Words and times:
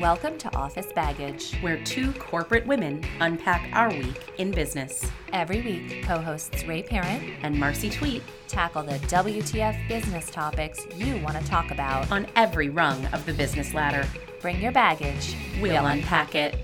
Welcome 0.00 0.38
to 0.38 0.56
Office 0.56 0.88
Baggage. 0.92 1.54
where 1.60 1.82
two 1.84 2.12
corporate 2.14 2.66
women 2.66 3.04
unpack 3.20 3.70
our 3.72 3.90
week 3.90 4.32
in 4.38 4.50
business. 4.50 5.08
Every 5.32 5.62
week, 5.62 6.02
co 6.04 6.18
hosts 6.18 6.64
Ray 6.64 6.82
Parent 6.82 7.22
And 7.42 7.58
Marcy 7.58 7.90
Tweet 7.90 8.22
tackle 8.48 8.82
the 8.82 8.98
WTF 9.06 9.88
business 9.88 10.30
topics 10.30 10.86
you 10.96 11.18
want 11.18 11.38
to 11.38 11.44
talk 11.46 11.70
about. 11.70 12.10
on 12.10 12.26
every 12.34 12.70
rung 12.70 13.06
of 13.06 13.24
the 13.24 13.32
business 13.32 13.72
ladder. 13.72 14.06
Bring 14.40 14.60
your 14.60 14.72
baggage, 14.72 15.36
We'll 15.60 15.86
unpack 15.86 16.34
it. 16.34 16.56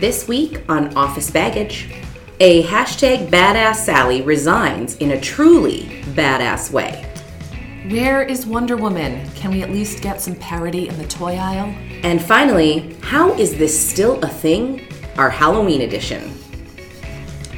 This 0.00 0.26
week 0.26 0.62
on 0.68 0.94
Office 0.96 1.30
Baggage, 1.30 1.90
a 2.40 2.64
hashtag 2.64 3.28
badass 3.28 3.76
Sally 3.76 4.20
resigns 4.20 4.96
in 4.96 5.12
a 5.12 5.20
truly 5.20 6.02
badass 6.14 6.72
way. 6.72 7.13
Where 7.88 8.22
is 8.22 8.46
Wonder 8.46 8.78
Woman? 8.78 9.28
Can 9.32 9.50
we 9.50 9.62
at 9.62 9.68
least 9.68 10.02
get 10.02 10.18
some 10.18 10.34
parody 10.36 10.88
in 10.88 10.96
the 10.96 11.06
toy 11.06 11.36
aisle? 11.36 11.66
And 12.02 12.18
finally, 12.22 12.96
how 13.02 13.34
is 13.34 13.58
this 13.58 13.78
still 13.78 14.18
a 14.22 14.26
thing? 14.26 14.88
Our 15.18 15.28
Halloween 15.28 15.82
edition. 15.82 16.32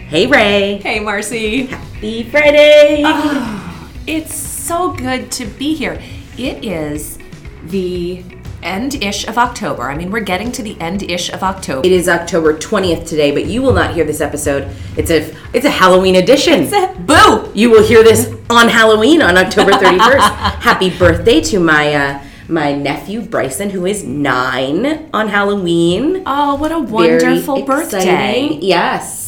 Hey, 0.08 0.26
Ray. 0.26 0.78
Hey, 0.78 0.98
Marcy. 0.98 1.66
Happy 1.66 2.24
Friday! 2.24 3.02
Oh, 3.06 3.88
it's 4.08 4.34
so 4.34 4.90
good 4.90 5.30
to 5.30 5.46
be 5.46 5.74
here. 5.74 6.02
It 6.36 6.64
is 6.64 7.20
the 7.66 8.24
end 8.64 9.04
ish 9.04 9.28
of 9.28 9.38
October. 9.38 9.84
I 9.84 9.96
mean, 9.96 10.10
we're 10.10 10.20
getting 10.20 10.50
to 10.52 10.62
the 10.64 10.76
end 10.80 11.04
ish 11.04 11.32
of 11.32 11.44
October. 11.44 11.86
It 11.86 11.92
is 11.92 12.08
October 12.08 12.52
20th 12.58 13.06
today, 13.08 13.30
but 13.30 13.46
you 13.46 13.62
will 13.62 13.72
not 13.72 13.94
hear 13.94 14.04
this 14.04 14.20
episode. 14.20 14.74
It's 14.96 15.12
a 15.12 15.32
it's 15.52 15.64
a 15.64 15.70
Halloween 15.70 16.16
edition. 16.16 16.68
Boo! 17.06 17.52
You 17.54 17.70
will 17.70 17.86
hear 17.86 18.02
this 18.02 18.35
on 18.50 18.68
Halloween 18.68 19.22
on 19.22 19.36
October 19.36 19.72
31st. 19.72 20.18
Happy 20.60 20.96
birthday 20.96 21.40
to 21.42 21.58
my 21.60 21.94
uh, 21.94 22.22
my 22.48 22.72
nephew 22.72 23.22
Bryson, 23.22 23.70
who 23.70 23.86
is 23.86 24.04
nine 24.04 25.10
on 25.12 25.28
Halloween. 25.28 26.22
Oh, 26.26 26.54
what 26.56 26.70
a 26.70 26.78
wonderful 26.78 27.62
birthday. 27.64 28.48
Yes. 28.62 29.24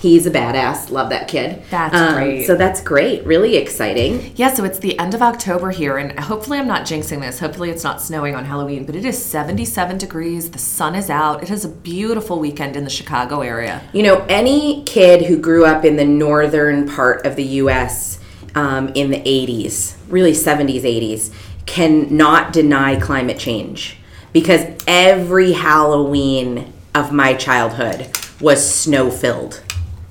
He's 0.00 0.26
a 0.26 0.30
badass. 0.30 0.90
Love 0.92 1.08
that 1.10 1.26
kid. 1.26 1.60
That's 1.70 1.92
Um, 1.96 2.14
great. 2.14 2.46
So 2.46 2.54
that's 2.54 2.80
great. 2.80 3.26
Really 3.26 3.56
exciting. 3.56 4.32
Yeah, 4.36 4.54
so 4.54 4.62
it's 4.62 4.78
the 4.78 4.96
end 4.96 5.12
of 5.12 5.22
October 5.22 5.70
here, 5.72 5.96
and 5.96 6.16
hopefully 6.20 6.56
I'm 6.58 6.68
not 6.68 6.82
jinxing 6.82 7.20
this. 7.20 7.40
Hopefully 7.40 7.70
it's 7.70 7.82
not 7.82 8.00
snowing 8.00 8.36
on 8.36 8.44
Halloween, 8.44 8.84
but 8.84 8.94
it 8.94 9.04
is 9.04 9.20
77 9.20 9.98
degrees. 9.98 10.50
The 10.52 10.58
sun 10.60 10.94
is 10.94 11.10
out. 11.10 11.42
It 11.42 11.50
is 11.50 11.64
a 11.64 11.68
beautiful 11.68 12.38
weekend 12.38 12.76
in 12.76 12.84
the 12.84 12.90
Chicago 12.90 13.40
area. 13.40 13.82
You 13.92 14.04
know, 14.04 14.24
any 14.28 14.84
kid 14.84 15.22
who 15.26 15.36
grew 15.36 15.64
up 15.64 15.84
in 15.84 15.96
the 15.96 16.04
northern 16.04 16.86
part 16.88 17.26
of 17.26 17.34
the 17.34 17.44
U.S. 17.62 18.20
Um, 18.58 18.88
in 18.96 19.12
the 19.12 19.20
80s, 19.20 19.94
really 20.08 20.32
70s, 20.32 20.82
80s, 20.82 21.32
cannot 21.64 22.52
deny 22.52 22.98
climate 22.98 23.38
change 23.38 23.98
because 24.32 24.66
every 24.88 25.52
Halloween 25.52 26.72
of 26.92 27.12
my 27.12 27.34
childhood 27.34 28.08
was 28.40 28.68
snow 28.68 29.12
filled. 29.12 29.62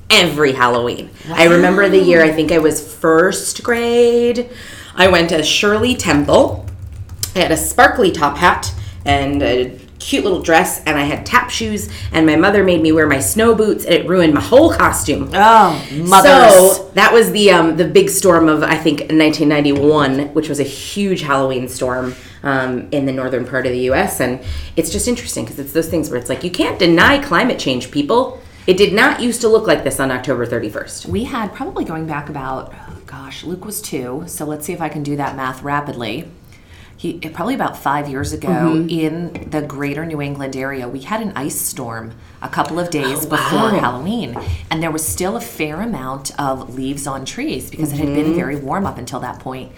Every 0.09 0.53
Halloween. 0.53 1.09
I 1.28 1.48
remember 1.48 1.90
the 1.90 2.00
year, 2.00 2.23
I 2.23 2.31
think 2.31 2.53
I 2.53 2.59
was 2.59 2.95
first 2.95 3.64
grade. 3.64 4.50
I 4.95 5.09
went 5.09 5.34
as 5.34 5.45
Shirley 5.45 5.94
Temple. 5.94 6.66
I 7.36 7.40
had 7.40 7.52
a 7.52 7.58
sparkly 7.58 8.14
top 8.14 8.38
hat 8.38 8.73
and 9.03 9.44
a 9.44 9.78
cute 10.00 10.23
little 10.23 10.42
dress, 10.42 10.84
and 10.86 10.98
I 10.98 11.03
had 11.03 11.26
tap 11.26 11.50
shoes. 11.50 11.90
And 12.12 12.26
my 12.26 12.36
mother 12.36 12.64
made 12.64 12.81
me 12.81 12.92
wear 12.92 13.08
my 13.08 13.20
snow 13.20 13.56
boots, 13.56 13.86
and 13.86 13.94
it 13.94 14.08
ruined 14.08 14.34
my 14.34 14.42
whole 14.42 14.73
costume. 14.73 15.30
Oh, 15.34 15.88
mothers. 15.92 16.78
So 16.78 16.92
that 16.94 17.14
was 17.14 17.31
the 17.31 17.52
um, 17.52 17.78
the 17.78 17.88
big 17.88 18.09
storm 18.09 18.50
of 18.50 18.64
I 18.64 18.78
think 18.78 19.00
1991, 19.02 20.34
which 20.34 20.50
was 20.50 20.59
a 20.59 20.64
huge 20.64 21.22
Halloween 21.22 21.68
storm 21.68 22.16
um, 22.44 22.88
in 22.92 23.06
the 23.06 23.12
northern 23.12 23.45
part 23.45 23.66
of 23.66 23.72
the 23.72 23.80
U.S. 23.92 24.19
And 24.19 24.40
it's 24.75 24.91
just 24.91 25.08
interesting 25.08 25.46
because 25.46 25.59
it's 25.59 25.74
those 25.74 25.90
things 25.90 26.09
where 26.09 26.19
it's 26.19 26.29
like 26.29 26.44
you 26.44 26.52
can't 26.52 26.79
deny 26.79 27.22
climate 27.22 27.59
change, 27.59 27.91
people. 27.91 28.41
It 28.66 28.75
did 28.75 28.91
not 28.91 29.22
used 29.22 29.40
to 29.41 29.47
look 29.47 29.66
like 29.66 29.85
this 29.85 29.97
on 29.97 30.12
October 30.12 30.46
31st. 30.46 31.06
We 31.06 31.24
had 31.24 31.53
probably 31.53 31.85
going 31.85 32.06
back 32.06 32.28
about, 32.28 32.74
oh 32.90 33.02
gosh, 33.06 33.46
Luke 33.46 33.64
was 33.64 33.81
two, 33.81 34.25
so 34.28 34.44
let's 34.44 34.66
see 34.66 34.74
if 34.74 34.81
I 34.81 34.90
can 34.90 35.03
do 35.03 35.16
that 35.16 35.38
math 35.38 35.64
rapidly. 35.64 36.29
He 36.97 37.19
probably 37.19 37.53
about 37.53 37.78
five 37.78 38.09
years 38.09 38.34
ago 38.34 38.85
in 38.90 39.50
the 39.52 39.62
greater 39.62 40.03
New 40.03 40.19
England 40.19 40.56
area, 40.56 40.90
we 40.90 41.02
had 41.02 41.22
an 41.22 41.31
ice 41.35 41.62
storm 41.62 42.13
a 42.41 42.50
couple 42.50 42.80
of 42.80 42.90
days 42.90 43.24
before 43.25 43.69
Halloween, 43.69 44.35
and 44.72 44.81
there 44.81 44.90
was 44.90 45.08
still 45.08 45.38
a 45.38 45.41
fair 45.41 45.80
amount 45.80 46.38
of 46.40 46.74
leaves 46.74 47.06
on 47.06 47.24
trees 47.24 47.69
because 47.69 47.94
it 47.94 48.00
had 48.00 48.16
been 48.16 48.34
very 48.34 48.56
warm 48.56 48.88
up 48.88 48.97
until 48.97 49.19
that 49.19 49.40
point. 49.40 49.72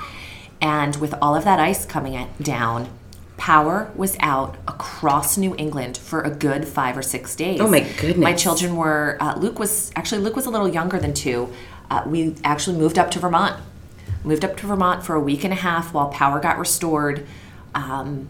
And 0.62 0.96
with 0.98 1.14
all 1.22 1.36
of 1.36 1.44
that 1.44 1.60
ice 1.60 1.86
coming 1.86 2.28
down, 2.42 2.90
power 3.36 3.92
was 3.96 4.16
out 4.20 4.56
across 4.68 5.38
New 5.38 5.56
England 5.58 5.98
for 5.98 6.22
a 6.22 6.30
good 6.30 6.68
five 6.68 6.98
or 6.98 7.02
six 7.02 7.36
days. 7.36 7.60
Oh, 7.60 7.68
my 7.70 7.82
goodness. 7.82 8.18
My 8.18 8.34
children 8.34 8.76
were 8.76 9.18
uh, 9.20 9.36
Luke 9.38 9.60
was 9.60 9.92
actually 9.96 10.22
Luke 10.22 10.36
was 10.36 10.46
a 10.46 10.50
little 10.50 10.68
younger 10.68 11.00
than 11.00 11.14
two. 11.14 11.50
Uh, 11.90 12.04
we 12.06 12.36
actually 12.44 12.78
moved 12.78 12.98
up 13.00 13.12
to 13.12 13.20
Vermont. 13.20 13.62
Moved 14.24 14.44
up 14.44 14.58
to 14.58 14.68
Vermont 14.68 15.04
for 15.04 15.16
a 15.16 15.20
week 15.20 15.44
and 15.44 15.54
a 15.54 15.58
half 15.58 15.94
while 15.94 16.10
power 16.10 16.40
got 16.40 16.58
restored. 16.58 17.26
Um, 17.74 18.28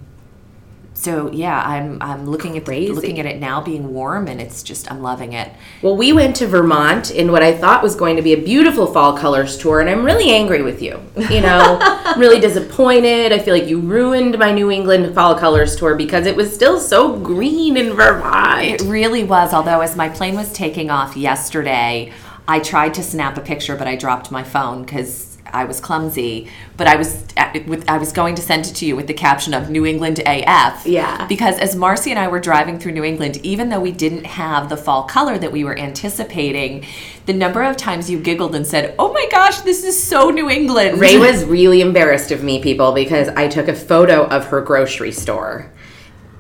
so 1.00 1.32
yeah, 1.32 1.62
I'm 1.66 1.98
I'm 2.02 2.30
looking 2.30 2.58
at 2.58 2.66
Crazy. 2.66 2.92
looking 2.92 3.20
at 3.20 3.26
it 3.26 3.40
now 3.40 3.62
being 3.62 3.94
warm 3.94 4.28
and 4.28 4.42
it's 4.42 4.62
just 4.62 4.92
I'm 4.92 5.02
loving 5.02 5.32
it. 5.32 5.50
Well, 5.82 5.96
we 5.96 6.12
went 6.12 6.36
to 6.38 6.48
Vermont 6.48 7.10
in 7.10 7.32
what 7.32 7.42
I 7.42 7.56
thought 7.56 7.82
was 7.82 7.96
going 7.96 8.18
to 8.18 8.22
be 8.22 8.34
a 8.34 8.38
beautiful 8.42 8.86
fall 8.86 9.18
colors 9.18 9.58
tour, 9.58 9.80
and 9.80 9.90
I'm 9.90 10.04
really 10.04 10.30
angry 10.30 10.62
with 10.62 10.82
you. 10.82 11.00
You 11.30 11.40
know, 11.40 11.80
I'm 11.82 12.20
really 12.20 12.42
disappointed. 12.42 13.32
I 13.32 13.40
feel 13.40 13.54
like 13.54 13.68
you 13.68 13.80
ruined 13.80 14.38
my 14.38 14.52
New 14.52 14.70
England 14.70 15.16
fall 15.16 15.40
colors 15.40 15.78
tour 15.78 15.96
because 15.96 16.26
it 16.26 16.36
was 16.36 16.54
still 16.54 16.82
so 16.82 17.18
green 17.18 17.78
in 17.78 17.94
Vermont. 17.94 18.64
It 18.64 18.82
really 18.82 19.24
was. 19.24 19.54
Although 19.54 19.80
as 19.80 19.96
my 19.96 20.10
plane 20.10 20.36
was 20.36 20.52
taking 20.52 20.90
off 20.90 21.16
yesterday, 21.16 22.12
I 22.46 22.60
tried 22.60 22.94
to 22.96 23.04
snap 23.04 23.38
a 23.38 23.42
picture, 23.42 23.78
but 23.78 23.88
I 23.88 23.96
dropped 23.96 24.32
my 24.32 24.44
phone 24.44 24.84
because 24.84 25.29
I 25.54 25.66
was 25.66 25.80
clumsy. 25.80 26.50
But 26.78 26.88
I 26.88 26.96
was 26.96 27.24
with 27.68 27.90
I 27.90 27.98
was 27.98 28.12
going 28.12 28.36
to 28.36 28.42
send 28.42 28.68
it 28.68 28.76
to 28.76 28.86
you 28.86 28.96
with 28.96 29.08
the 29.08 29.14
caption 29.14 29.54
of 29.54 29.70
New 29.70 29.86
England 29.86 30.22
AF. 30.26 30.86
Yeah. 30.86 31.26
Because 31.28 31.58
as 31.60 31.76
Marcy 31.76 32.12
and 32.12 32.20
I 32.20 32.28
were 32.28 32.40
driving 32.40 32.80
through 32.80 32.94
New 32.94 33.04
England, 33.04 33.38
even 33.44 33.70
though 33.70 33.80
we 33.80 33.92
didn't 33.92 34.26
have 34.26 34.70
the 34.70 34.78
fall 34.78 35.04
color 35.04 35.38
that 35.38 35.52
we 35.52 35.64
were 35.64 35.78
anticipating, 35.78 36.86
the 37.26 37.34
number 37.34 37.64
of 37.64 37.78
times 37.78 38.10
you 38.10 38.20
giggled 38.20 38.56
and 38.56 38.66
said, 38.66 38.96
"Oh 38.98 39.14
my 39.14 39.28
gosh, 39.32 39.60
this 39.60 39.84
is 39.84 40.02
so 40.02 40.30
New 40.30 40.50
England." 40.50 41.00
Ray 41.00 41.18
was 41.30 41.46
really 41.46 41.82
embarrassed 41.82 42.32
of 42.32 42.44
me, 42.44 42.62
people, 42.62 42.92
because 42.92 43.28
I 43.30 43.48
took 43.48 43.68
a 43.68 43.76
photo 43.76 44.26
of 44.26 44.48
her 44.48 44.62
grocery 44.62 45.12
store. 45.12 45.72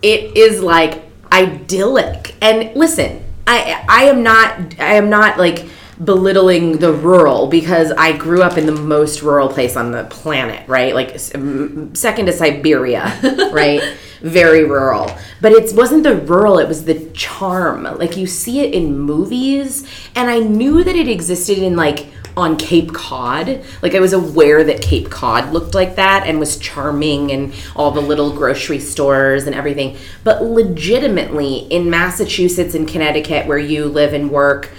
It 0.01 0.37
is 0.37 0.61
like 0.61 1.03
idyllic. 1.31 2.35
And 2.41 2.75
listen, 2.75 3.23
I 3.47 3.85
I 3.87 4.03
am 4.05 4.23
not 4.23 4.79
I 4.79 4.93
am 4.93 5.09
not 5.09 5.37
like 5.37 5.67
belittling 6.03 6.77
the 6.77 6.93
rural 6.93 7.47
because 7.47 7.91
I 7.91 8.15
grew 8.15 8.41
up 8.41 8.57
in 8.57 8.65
the 8.65 8.71
most 8.71 9.21
rural 9.21 9.49
place 9.49 9.75
on 9.75 9.91
the 9.91 10.05
planet, 10.05 10.67
right? 10.67 10.95
Like 10.95 11.19
second 11.19 12.25
to 12.25 12.33
Siberia, 12.33 13.19
right? 13.51 13.97
Very 14.21 14.63
rural. 14.63 15.11
But 15.41 15.51
it 15.51 15.75
wasn't 15.75 16.03
the 16.03 16.15
rural, 16.15 16.59
it 16.59 16.67
was 16.67 16.85
the 16.85 17.09
charm. 17.11 17.83
Like 17.83 18.15
you 18.15 18.27
see 18.27 18.61
it 18.61 18.73
in 18.73 18.97
movies 18.97 19.87
and 20.15 20.29
I 20.29 20.39
knew 20.39 20.83
that 20.83 20.95
it 20.95 21.07
existed 21.07 21.57
in 21.57 21.75
like 21.75 22.07
on 22.37 22.55
Cape 22.55 22.93
Cod. 22.93 23.61
Like 23.81 23.95
I 23.95 23.99
was 23.99 24.13
aware 24.13 24.63
that 24.63 24.81
Cape 24.81 25.09
Cod 25.09 25.51
looked 25.51 25.75
like 25.75 25.95
that 25.95 26.25
and 26.25 26.39
was 26.39 26.57
charming 26.57 27.31
and 27.31 27.53
all 27.75 27.91
the 27.91 28.01
little 28.01 28.31
grocery 28.31 28.79
stores 28.79 29.45
and 29.45 29.55
everything. 29.55 29.97
But 30.23 30.43
legitimately 30.43 31.57
in 31.69 31.89
Massachusetts 31.89 32.73
and 32.73 32.87
Connecticut 32.87 33.47
where 33.47 33.57
you 33.57 33.85
live 33.85 34.13
and 34.13 34.31
work, 34.31 34.71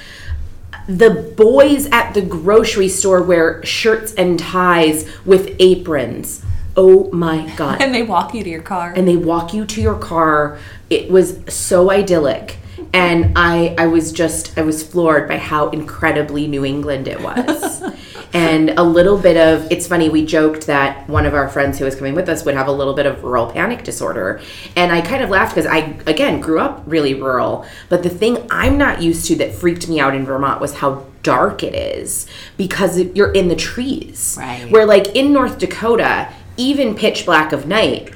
the 0.89 1.11
boys 1.37 1.87
at 1.87 2.15
the 2.15 2.23
grocery 2.23 2.89
store 2.89 3.23
wear 3.23 3.65
shirts 3.65 4.13
and 4.15 4.39
ties 4.39 5.09
with 5.25 5.55
aprons. 5.59 6.45
Oh 6.77 7.11
my 7.13 7.53
god. 7.57 7.83
and 7.83 7.95
they 7.95 8.03
walk 8.03 8.33
you 8.35 8.43
to 8.45 8.51
your 8.51 8.63
car. 8.63 8.93
and 8.97 9.07
they 9.07 9.17
walk 9.17 9.53
you 9.53 9.65
to 9.67 9.81
your 9.81 9.99
car. 9.99 10.59
It 10.89 11.11
was 11.11 11.41
so 11.49 11.91
idyllic. 11.91 12.57
And 12.93 13.33
I 13.37 13.75
I 13.79 13.87
was 13.87 14.11
just 14.13 14.57
I 14.59 14.63
was 14.63 14.83
floored 14.83 15.29
by 15.29 15.37
how 15.39 15.71
incredibly 15.71 16.47
New 16.47 16.65
England 16.65 17.07
it 17.09 17.21
was. 17.21 17.83
and 18.33 18.71
a 18.71 18.83
little 18.83 19.19
bit 19.19 19.37
of 19.37 19.71
it's 19.73 19.87
funny 19.87 20.09
we 20.09 20.25
joked 20.25 20.67
that 20.67 21.09
one 21.09 21.27
of 21.27 21.35
our 21.35 21.49
friends 21.49 21.79
who 21.79 21.85
was 21.85 21.97
coming 21.97 22.15
with 22.15 22.29
us 22.29 22.45
would 22.45 22.55
have 22.55 22.69
a 22.69 22.73
little 22.73 22.95
bit 22.95 23.07
of 23.07 23.25
rural 23.25 23.51
panic 23.51 23.83
disorder. 23.83 24.41
And 24.77 24.93
I 24.93 25.01
kind 25.01 25.23
of 25.23 25.31
laughed 25.31 25.55
because 25.55 25.67
I 25.67 25.97
again 26.07 26.41
grew 26.41 26.61
up 26.61 26.83
really 26.87 27.15
rural, 27.15 27.67
but 27.89 28.03
the 28.03 28.11
thing 28.11 28.47
I'm 28.51 28.79
not 28.79 29.03
used 29.03 29.27
to 29.27 29.37
that 29.37 29.55
freaked 29.55 29.89
me 29.89 29.99
out 29.99 30.15
in 30.15 30.25
Vermont 30.25 30.61
was 30.61 30.75
how 30.77 31.07
dark 31.23 31.63
it 31.63 31.75
is 31.75 32.27
because 32.57 33.01
you're 33.01 33.33
in 33.33 33.49
the 33.49 33.57
trees. 33.57 34.37
Right. 34.39 34.71
Where 34.71 34.87
like 34.87 35.15
in 35.17 35.33
North 35.33 35.59
Dakota, 35.59 36.33
even 36.57 36.95
pitch 36.95 37.27
black 37.27 37.53
of 37.53 37.67
night, 37.67 38.15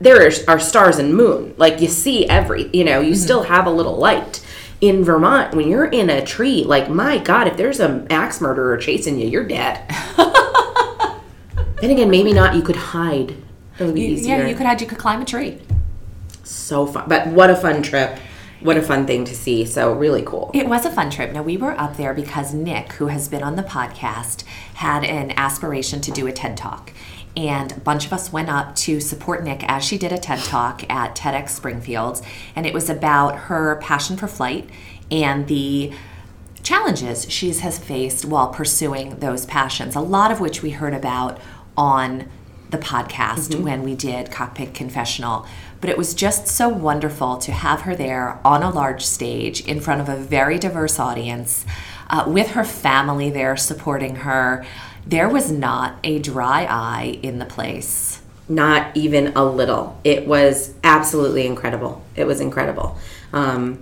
there 0.00 0.26
are, 0.26 0.30
are 0.48 0.58
stars 0.58 0.98
and 0.98 1.14
moon. 1.14 1.54
Like 1.58 1.80
you 1.80 1.88
see 1.88 2.26
every, 2.28 2.70
you 2.72 2.84
know, 2.84 3.00
you 3.00 3.12
mm-hmm. 3.12 3.22
still 3.22 3.42
have 3.42 3.66
a 3.66 3.70
little 3.70 3.96
light. 3.96 4.44
In 4.80 5.04
Vermont, 5.04 5.54
when 5.54 5.68
you're 5.68 5.84
in 5.84 6.08
a 6.08 6.24
tree, 6.24 6.64
like 6.64 6.88
my 6.88 7.18
God, 7.18 7.46
if 7.46 7.56
there's 7.56 7.80
an 7.80 8.06
axe 8.10 8.40
murderer 8.40 8.76
chasing 8.78 9.18
you, 9.18 9.26
you're 9.28 9.44
dead. 9.46 9.84
then 11.80 11.90
again, 11.90 12.10
maybe 12.10 12.32
not. 12.32 12.54
You 12.54 12.62
could 12.62 12.76
hide. 12.76 13.36
That 13.78 13.86
would 13.86 13.94
be 13.94 14.02
You- 14.02 14.08
easier. 14.14 14.36
yeah, 14.38 14.46
you 14.46 14.54
could 14.54 14.66
hide. 14.66 14.80
You 14.80 14.86
could 14.86 14.98
climb 14.98 15.20
a 15.20 15.24
tree. 15.24 15.58
So 16.44 16.86
fun. 16.86 17.04
But 17.08 17.26
what 17.28 17.50
a 17.50 17.56
fun 17.56 17.82
trip. 17.82 18.18
What 18.60 18.76
a 18.76 18.82
fun 18.82 19.06
thing 19.06 19.24
to 19.24 19.34
see. 19.34 19.64
So 19.64 19.92
really 19.92 20.22
cool. 20.22 20.50
It 20.52 20.66
was 20.68 20.84
a 20.84 20.90
fun 20.90 21.10
trip. 21.10 21.32
Now, 21.32 21.42
we 21.42 21.56
were 21.56 21.72
up 21.80 21.96
there 21.96 22.12
because 22.12 22.52
Nick, 22.52 22.92
who 22.94 23.06
has 23.06 23.28
been 23.28 23.42
on 23.42 23.56
the 23.56 23.62
podcast, 23.62 24.44
had 24.74 25.02
an 25.04 25.30
aspiration 25.32 26.00
to 26.02 26.10
do 26.10 26.26
a 26.26 26.32
TED 26.32 26.56
Talk. 26.58 26.92
And 27.36 27.72
a 27.72 27.80
bunch 27.80 28.06
of 28.06 28.12
us 28.12 28.32
went 28.32 28.48
up 28.48 28.74
to 28.76 29.00
support 29.00 29.44
Nick 29.44 29.62
as 29.68 29.84
she 29.84 29.96
did 29.98 30.12
a 30.12 30.18
TED 30.18 30.40
Talk 30.40 30.90
at 30.90 31.14
TEDx 31.14 31.50
Springfield. 31.50 32.24
And 32.56 32.66
it 32.66 32.74
was 32.74 32.90
about 32.90 33.36
her 33.36 33.76
passion 33.76 34.16
for 34.16 34.26
flight 34.26 34.68
and 35.10 35.46
the 35.46 35.92
challenges 36.62 37.30
she 37.30 37.52
has 37.52 37.78
faced 37.78 38.24
while 38.24 38.48
pursuing 38.48 39.18
those 39.20 39.46
passions, 39.46 39.96
a 39.96 40.00
lot 40.00 40.30
of 40.30 40.40
which 40.40 40.62
we 40.62 40.70
heard 40.70 40.94
about 40.94 41.38
on 41.76 42.28
the 42.70 42.78
podcast 42.78 43.60
when 43.60 43.82
we 43.82 43.94
did 43.94 44.30
Cockpit 44.30 44.74
Confessional. 44.74 45.46
But 45.80 45.90
it 45.90 45.98
was 45.98 46.14
just 46.14 46.46
so 46.46 46.68
wonderful 46.68 47.38
to 47.38 47.52
have 47.52 47.82
her 47.82 47.96
there 47.96 48.38
on 48.44 48.62
a 48.62 48.70
large 48.70 49.04
stage 49.04 49.66
in 49.66 49.80
front 49.80 50.00
of 50.00 50.08
a 50.08 50.16
very 50.16 50.58
diverse 50.58 50.98
audience, 50.98 51.64
uh, 52.10 52.24
with 52.26 52.50
her 52.50 52.64
family 52.64 53.30
there 53.30 53.56
supporting 53.56 54.16
her. 54.16 54.64
There 55.06 55.28
was 55.28 55.50
not 55.50 55.98
a 56.04 56.18
dry 56.18 56.64
eye 56.64 57.18
in 57.22 57.38
the 57.38 57.46
place. 57.46 58.22
Not 58.48 58.96
even 58.96 59.28
a 59.36 59.44
little. 59.44 59.98
It 60.04 60.26
was 60.26 60.74
absolutely 60.82 61.46
incredible. 61.46 62.04
It 62.16 62.26
was 62.26 62.40
incredible. 62.40 62.98
Um, 63.32 63.78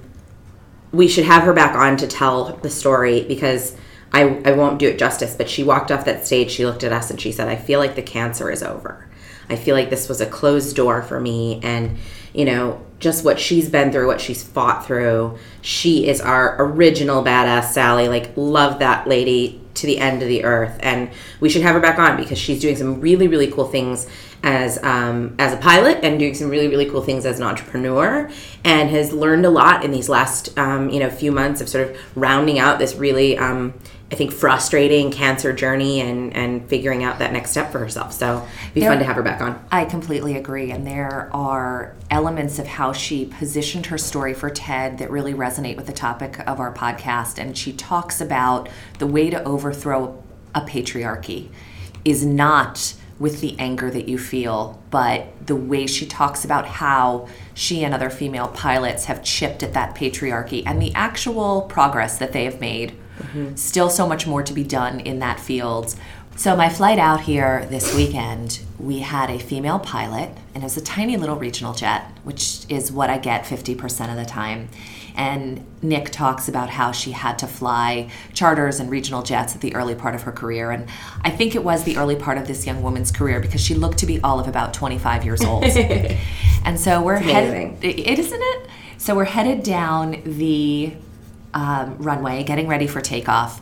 we 0.93 1.09
should 1.09 1.25
have 1.25 1.43
her 1.45 1.53
back 1.53 1.75
on 1.75 1.97
to 1.99 2.07
tell 2.07 2.57
the 2.57 2.71
story 2.71 3.23
because 3.23 3.77
I, 4.13 4.41
I 4.45 4.53
won't 4.53 4.79
do 4.79 4.89
it 4.89 4.99
justice, 4.99 5.35
but 5.37 5.49
she 5.49 5.65
walked 5.65 5.91
off 5.91 6.05
that 6.07 6.27
stage, 6.27 6.51
she 6.51 6.65
looked 6.65 6.85
at 6.85 6.93
us 6.93 7.11
and 7.11 7.21
she 7.21 7.33
said, 7.33 7.49
I 7.49 7.57
feel 7.57 7.79
like 7.79 7.95
the 7.95 8.03
cancer 8.03 8.51
is 8.51 8.63
over. 8.63 9.07
I 9.51 9.57
feel 9.57 9.75
like 9.75 9.91
this 9.91 10.09
was 10.09 10.21
a 10.21 10.27
closed 10.27 10.77
door 10.77 11.03
for 11.03 11.21
me. 11.21 11.61
And, 11.63 11.99
you 12.35 12.45
know, 12.45 12.85
just 13.01 13.25
what 13.25 13.39
she's 13.39 13.69
been 13.69 13.93
through, 13.93 14.07
what 14.07 14.21
she's 14.21 14.43
fought 14.43 14.87
through. 14.87 15.39
She 15.63 16.07
is 16.07 16.21
our 16.21 16.63
original 16.63 17.23
badass 17.23 17.73
Sally. 17.73 18.09
Like, 18.09 18.33
love 18.37 18.79
that 18.81 19.07
lady 19.07 19.61
to 19.81 19.87
the 19.87 19.99
end 19.99 20.23
of 20.23 20.29
the 20.29 20.45
earth. 20.45 20.77
And 20.81 21.11
we 21.41 21.49
should 21.49 21.63
have 21.63 21.75
her 21.75 21.81
back 21.81 21.99
on 21.99 22.17
because 22.17 22.39
she's 22.39 22.61
doing 22.61 22.77
some 22.77 23.01
really, 23.01 23.29
really 23.29 23.51
cool 23.51 23.67
things 23.67 24.07
as 24.43 24.83
um, 24.85 25.35
as 25.39 25.53
a 25.53 25.57
pilot 25.57 25.99
and 26.03 26.19
doing 26.19 26.35
some 26.35 26.49
really 26.49 26.69
really 26.69 26.87
cool 26.89 27.03
things 27.03 27.27
as 27.27 27.39
an 27.41 27.47
entrepreneur 27.47 28.31
and 28.65 28.89
has 28.91 29.13
learned 29.13 29.45
a 29.45 29.51
lot 29.51 29.85
in 29.85 29.91
these 29.91 30.09
last 30.09 30.57
um, 30.59 30.89
you 30.91 31.01
know 31.01 31.11
few 31.11 31.33
months 31.33 31.61
of 31.61 31.69
sort 31.69 31.89
of 31.89 31.97
rounding 32.17 32.59
out 32.59 32.79
this 32.79 32.95
really 32.95 33.37
um, 33.37 33.75
I 34.11 34.15
think 34.15 34.33
frustrating 34.33 35.11
cancer 35.11 35.53
journey 35.53 36.01
and 36.01 36.35
and 36.35 36.67
figuring 36.69 37.05
out 37.05 37.19
that 37.19 37.33
next 37.33 37.51
step 37.51 37.71
for 37.73 37.79
herself. 37.79 38.13
So 38.13 38.47
it'd 38.63 38.75
be 38.75 38.81
There- 38.81 38.91
fun 38.91 39.01
to 39.01 39.05
have 39.05 39.17
her 39.17 39.23
back 39.23 39.41
on. 39.43 39.63
I 39.71 39.85
completely 39.85 40.37
agree. 40.37 40.71
And 40.71 40.87
there 40.87 41.29
are 41.33 41.95
elements 42.11 42.59
of 42.59 42.67
how 42.67 42.93
she 42.93 43.27
positioned 43.27 43.87
her 43.87 43.99
story 43.99 44.33
for 44.33 44.49
TED 44.49 44.99
that 44.99 45.11
really 45.11 45.35
resonate 45.35 45.77
with 45.77 45.87
the 45.87 45.93
topic 45.93 46.39
of 46.47 46.59
our 46.59 46.73
podcast. 46.73 47.39
And 47.39 47.57
she 47.59 47.73
talks 47.73 48.19
about 48.21 48.69
the 48.99 49.07
way 49.07 49.29
to 49.29 49.43
overthrow 49.45 50.23
a 50.55 50.63
patriarchy 50.63 51.49
is 52.05 52.25
not 52.25 52.95
with 53.19 53.41
the 53.41 53.59
anger 53.59 53.91
that 53.91 54.09
you 54.09 54.19
feel, 54.19 54.81
but 54.91 55.27
the 55.45 55.57
way 55.57 55.87
she 55.87 56.07
talks 56.07 56.45
about 56.45 56.67
how 56.67 57.29
she 57.55 57.83
and 57.85 57.93
other 57.93 58.11
female 58.11 58.49
pilots 58.49 59.07
have 59.07 59.25
chipped 59.25 59.63
at 59.63 59.73
that 59.75 59.95
patriarchy 59.97 60.63
and 60.65 60.81
the 60.81 60.95
actual 60.95 61.63
progress 61.63 62.19
that 62.19 62.33
they 62.33 62.45
have 62.45 62.61
made. 62.61 62.93
Mm-hmm. 63.19 63.57
Still 63.57 63.91
so 63.91 64.07
much 64.07 64.27
more 64.27 64.45
to 64.45 64.53
be 64.53 64.63
done 64.63 65.01
in 65.01 65.19
that 65.19 65.41
field. 65.41 65.97
So, 66.37 66.55
my 66.55 66.69
flight 66.69 67.01
out 67.01 67.23
here 67.23 67.67
this 67.67 67.93
weekend, 67.97 68.61
we 68.79 69.01
had 69.01 69.29
a 69.29 69.41
female 69.41 69.81
pilot, 69.81 70.31
and 70.55 70.63
it 70.63 70.67
was 70.67 70.77
a 70.77 70.81
tiny 70.81 71.17
little 71.17 71.35
regional 71.35 71.75
jet, 71.75 72.05
which 72.23 72.61
is 72.69 72.93
what 72.93 73.11
I 73.11 73.19
get 73.19 73.43
50% 73.45 74.11
of 74.11 74.15
the 74.15 74.25
time. 74.25 74.69
And 75.19 75.67
Nick 75.83 76.11
talks 76.11 76.49
about 76.49 76.71
how 76.71 76.93
she 76.93 77.11
had 77.11 77.41
to 77.41 77.49
fly 77.49 78.09
charters 78.35 78.79
and 78.79 78.89
regional 78.89 79.25
jets 79.25 79.57
at 79.57 79.61
the 79.61 79.75
early 79.75 79.97
part 79.97 80.15
of 80.15 80.23
her 80.23 80.31
career. 80.31 80.71
And 80.71 80.89
I 81.23 81.31
think 81.31 81.57
it 81.57 81.65
was 81.65 81.83
the 81.83 81.97
early 81.97 82.15
part 82.15 82.39
of 82.39 82.47
this 82.47 82.65
young 82.65 82.83
woman's 82.85 83.11
career 83.11 83.41
because 83.41 83.61
she 83.61 83.75
looked 83.75 83.99
to 83.99 84.07
be 84.07 84.21
all 84.21 84.39
of 84.39 84.47
about 84.47 84.73
25 84.73 85.25
years 85.25 85.45
old. 85.45 85.65
and 86.65 86.79
so 86.79 87.03
we're 87.03 87.17
headed, 87.17 87.85
it, 87.85 88.19
isn't 88.19 88.41
it? 88.41 88.69
So 88.97 89.17
we're 89.17 89.25
headed 89.25 89.65
down 89.65 90.23
the 90.25 90.95
um, 91.53 91.99
runway, 91.99 92.45
getting 92.45 92.69
ready 92.69 92.87
for 92.87 93.01
takeoff. 93.01 93.61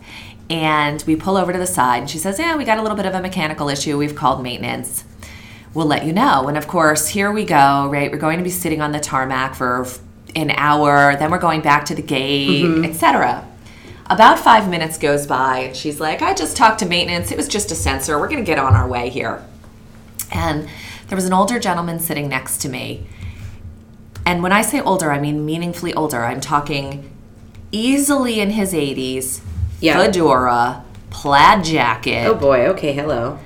And 0.51 1.03
we 1.07 1.17
pull 1.17 1.39
over 1.39 1.53
to 1.53 1.59
the 1.59 1.67
side, 1.67 2.03
and 2.03 2.11
she 2.11 2.19
says, 2.19 2.39
Yeah, 2.39 2.57
we 2.57 2.65
got 2.65 2.79
a 2.79 2.83
little 2.83 2.97
bit 2.97 3.07
of 3.07 3.15
a 3.15 3.21
mechanical 3.21 3.69
issue. 3.69 3.97
We've 3.99 4.15
called 4.15 4.43
maintenance. 4.43 5.05
We'll 5.75 5.87
let 5.87 6.05
you 6.05 6.13
know. 6.13 6.49
And 6.49 6.57
of 6.57 6.69
course, 6.69 7.09
here 7.09 7.33
we 7.33 7.45
go, 7.45 7.89
right? 7.89 8.11
We're 8.13 8.19
going 8.19 8.39
to 8.39 8.45
be 8.45 8.51
sitting 8.51 8.81
on 8.81 8.93
the 8.93 9.01
tarmac 9.01 9.55
for 9.55 9.87
an 10.37 10.51
hour, 10.51 11.17
then 11.17 11.31
we're 11.31 11.39
going 11.39 11.63
back 11.63 11.87
to 11.87 11.95
the 11.95 12.03
gate, 12.03 12.65
mm-hmm. 12.65 12.85
etc. 12.85 13.47
About 14.09 14.39
five 14.39 14.69
minutes 14.69 14.99
goes 14.99 15.27
by, 15.27 15.59
and 15.61 15.77
she's 15.77 15.99
like, 15.99 16.23
I 16.23 16.35
just 16.35 16.57
talked 16.57 16.79
to 16.81 16.87
maintenance. 16.87 17.33
It 17.33 17.37
was 17.37 17.49
just 17.49 17.73
a 17.73 17.75
sensor. 17.75 18.19
We're 18.19 18.29
going 18.29 18.45
to 18.45 18.47
get 18.47 18.59
on 18.59 18.75
our 18.75 18.87
way 18.87 19.09
here. 19.09 19.45
And 20.31 20.69
there 21.09 21.17
was 21.17 21.25
an 21.25 21.33
older 21.33 21.59
gentleman 21.59 21.99
sitting 21.99 22.29
next 22.29 22.59
to 22.59 22.69
me. 22.69 23.07
And 24.25 24.43
when 24.43 24.53
I 24.53 24.63
say 24.63 24.81
older, 24.81 25.11
I 25.11 25.21
mean 25.21 25.47
meaningfully 25.47 25.95
older. 25.95 26.25
I'm 26.25 26.41
talking 26.41 27.11
easily 27.73 28.41
in 28.41 28.51
his 28.51 28.73
80s, 28.73 29.41
Yeah. 29.81 29.97
fedora, 29.99 30.85
plaid 31.11 31.65
jacket. 31.65 32.27
Oh 32.27 32.35
boy. 32.35 32.67
Okay. 32.69 32.93
Hello. 32.93 33.39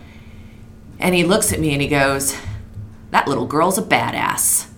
And 0.98 1.14
he 1.14 1.24
looks 1.24 1.52
at 1.52 1.60
me 1.60 1.72
and 1.72 1.82
he 1.82 1.88
goes, 1.88 2.36
That 3.10 3.28
little 3.28 3.46
girl's 3.46 3.78
a 3.78 3.82
badass. 3.82 4.68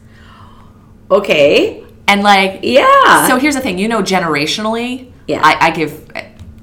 Okay. 1.11 1.82
And 2.13 2.23
like, 2.23 2.61
Yeah. 2.63 3.27
so 3.27 3.37
here's 3.39 3.55
the 3.55 3.61
thing 3.61 3.79
you 3.79 3.89
know, 3.89 4.03
generationally, 4.03 5.11
Yeah. 5.27 5.41
I, 5.43 5.69
I 5.69 5.71
give. 5.71 5.93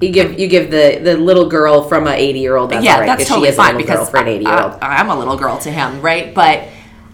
you 0.00 0.10
give 0.10 0.38
you 0.40 0.46
give 0.48 0.70
the 0.70 0.98
the 1.02 1.16
little 1.16 1.48
girl 1.48 1.82
from 1.82 2.06
a 2.06 2.12
eighty 2.12 2.40
year 2.40 2.56
old. 2.56 2.70
That's 2.70 2.84
yeah, 2.84 3.00
right, 3.00 3.06
that's 3.06 3.28
totally 3.28 3.48
she 3.48 3.50
is 3.50 3.56
fine 3.56 3.74
a 3.74 3.78
little 3.78 3.86
because 3.86 3.98
girl 3.98 4.06
for 4.06 4.16
an 4.18 4.28
eighty 4.28 4.44
year 4.44 4.58
old. 4.62 4.78
I, 4.80 5.00
am 5.00 5.10
a 5.10 5.18
little 5.18 5.36
girl 5.36 5.58
to 5.58 5.70
him, 5.70 6.00
right? 6.00 6.32
But 6.34 6.68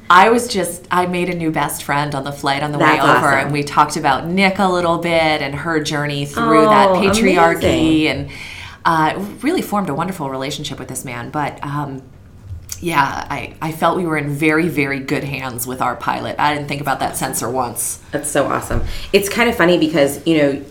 I 0.08 0.28
was 0.30 0.46
just 0.46 0.86
I 0.90 1.06
made 1.06 1.28
a 1.28 1.34
new 1.34 1.50
best 1.50 1.82
friend 1.82 2.14
on 2.14 2.22
the 2.22 2.30
flight 2.30 2.62
on 2.62 2.70
the 2.70 2.78
way 2.78 3.00
over, 3.00 3.02
awesome. 3.02 3.38
and 3.40 3.52
we 3.52 3.64
talked 3.64 3.96
about 3.96 4.28
Nick 4.28 4.60
a 4.60 4.68
little 4.70 4.98
bit 4.98 5.42
and 5.42 5.52
her 5.54 5.82
journey 5.82 6.26
through 6.26 6.66
that 6.66 6.90
Oh, 6.90 6.94
patriarchy, 7.00 8.06
amazing. 8.06 8.06
and 8.08 8.30
uh, 8.84 9.18
really 9.42 9.62
formed 9.62 9.88
a 9.88 9.94
wonderful 9.94 10.30
relationship 10.30 10.78
with 10.78 10.86
this 10.86 11.04
man. 11.04 11.30
But 11.30 11.58
um, 11.64 12.02
yeah, 12.82 13.26
I, 13.30 13.54
I 13.60 13.72
felt 13.72 13.96
we 13.96 14.06
were 14.06 14.16
in 14.16 14.30
very 14.30 14.68
very 14.68 15.00
good 15.00 15.24
hands 15.24 15.66
with 15.66 15.80
our 15.80 15.96
pilot. 15.96 16.36
I 16.38 16.54
didn't 16.54 16.68
think 16.68 16.80
about 16.80 17.00
that 17.00 17.16
sensor 17.16 17.50
once. 17.50 17.98
That's 18.10 18.30
so 18.30 18.46
awesome. 18.46 18.84
It's 19.12 19.28
kind 19.28 19.48
of 19.48 19.56
funny 19.56 19.78
because 19.78 20.24
you 20.26 20.38
know, 20.38 20.64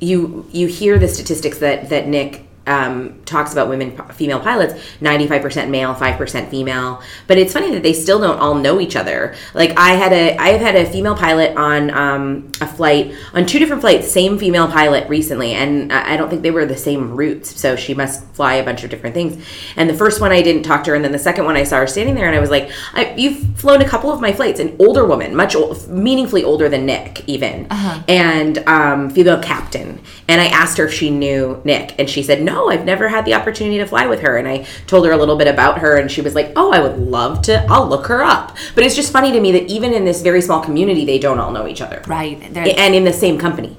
you 0.00 0.46
you 0.52 0.66
hear 0.66 0.98
the 0.98 1.08
statistics 1.08 1.58
that 1.58 1.88
that 1.90 2.08
Nick 2.08 2.43
um, 2.66 3.22
talks 3.24 3.52
about 3.52 3.68
women 3.68 3.96
female 4.14 4.40
pilots 4.40 4.74
95% 5.00 5.68
male 5.68 5.94
5% 5.94 6.48
female. 6.50 7.02
But 7.26 7.38
it's 7.38 7.52
funny 7.52 7.70
that 7.72 7.82
they 7.82 7.92
still 7.92 8.18
don't 8.18 8.38
all 8.38 8.54
know 8.54 8.80
each 8.80 8.96
other. 8.96 9.34
Like 9.52 9.76
i 9.76 9.90
had 9.90 10.12
a 10.12 10.36
i've 10.38 10.60
had 10.60 10.76
a 10.76 10.86
female 10.86 11.14
pilot 11.14 11.56
on 11.56 11.90
um, 11.90 12.50
a 12.60 12.66
flight 12.66 13.14
on 13.34 13.46
two 13.46 13.58
different 13.58 13.82
flights 13.82 14.10
same 14.10 14.38
female 14.38 14.68
pilot 14.68 15.08
recently. 15.08 15.52
And 15.52 15.92
i 15.92 16.14
I 16.14 16.16
don't 16.16 16.30
think 16.30 16.42
they 16.42 16.52
were 16.52 16.64
the 16.64 16.76
same 16.76 17.16
routes. 17.16 17.58
So 17.58 17.74
she 17.74 17.92
must 17.92 18.24
fly 18.34 18.54
a 18.54 18.64
bunch 18.64 18.84
of 18.84 18.90
different 18.90 19.14
things. 19.14 19.44
And 19.74 19.90
the 19.90 19.94
first 19.94 20.20
one 20.20 20.32
i 20.32 20.42
didn't 20.42 20.62
talk 20.62 20.84
to 20.84 20.90
her. 20.90 20.94
And 20.94 21.04
then 21.04 21.12
the 21.12 21.18
second 21.18 21.44
one 21.44 21.56
i 21.56 21.64
saw 21.64 21.78
her 21.78 21.86
standing 21.86 22.14
there 22.14 22.26
and 22.26 22.36
i 22.36 22.40
was 22.40 22.50
like 22.50 22.70
I, 22.92 23.14
you've 23.16 23.58
flown 23.58 23.82
a 23.82 23.88
couple 23.88 24.12
of 24.12 24.20
my 24.20 24.32
flights 24.32 24.60
an 24.60 24.76
older 24.78 25.04
woman 25.04 25.34
much 25.34 25.54
ol- 25.54 25.76
meaningfully 25.88 26.44
older 26.44 26.68
than 26.68 26.86
nick 26.86 27.24
even. 27.26 27.66
And 28.08 28.58
um, 28.68 29.10
female 29.10 29.42
captain. 29.42 30.00
And 30.28 30.40
i 30.40 30.46
asked 30.46 30.78
her 30.78 30.86
if 30.86 30.92
she 30.94 31.10
knew 31.10 31.60
nick. 31.64 31.94
And 31.98 32.08
she 32.08 32.22
said 32.22 32.42
no 32.42 32.53
i've 32.68 32.84
never 32.84 33.08
had 33.08 33.24
the 33.24 33.34
opportunity 33.34 33.78
to 33.78 33.86
fly 33.86 34.06
with 34.06 34.20
her 34.20 34.36
and 34.36 34.46
i 34.48 34.58
told 34.86 35.04
her 35.06 35.12
a 35.12 35.16
little 35.16 35.36
bit 35.36 35.46
about 35.48 35.78
her 35.78 35.96
and 35.96 36.10
she 36.10 36.20
was 36.20 36.34
like 36.34 36.52
oh 36.56 36.72
i 36.72 36.80
would 36.80 36.98
love 36.98 37.42
to 37.42 37.64
i'll 37.68 37.86
look 37.86 38.06
her 38.06 38.22
up 38.22 38.56
but 38.74 38.84
it's 38.84 38.94
just 38.94 39.12
funny 39.12 39.32
to 39.32 39.40
me 39.40 39.52
that 39.52 39.64
even 39.70 39.92
in 39.92 40.04
this 40.04 40.22
very 40.22 40.40
small 40.40 40.60
community 40.62 41.04
they 41.04 41.18
don't 41.18 41.38
all 41.40 41.50
know 41.52 41.66
each 41.66 41.80
other 41.80 42.02
Right. 42.06 42.38
There- 42.54 42.74
and 42.76 42.94
in 42.94 43.04
the 43.04 43.12
same 43.12 43.38
company 43.38 43.76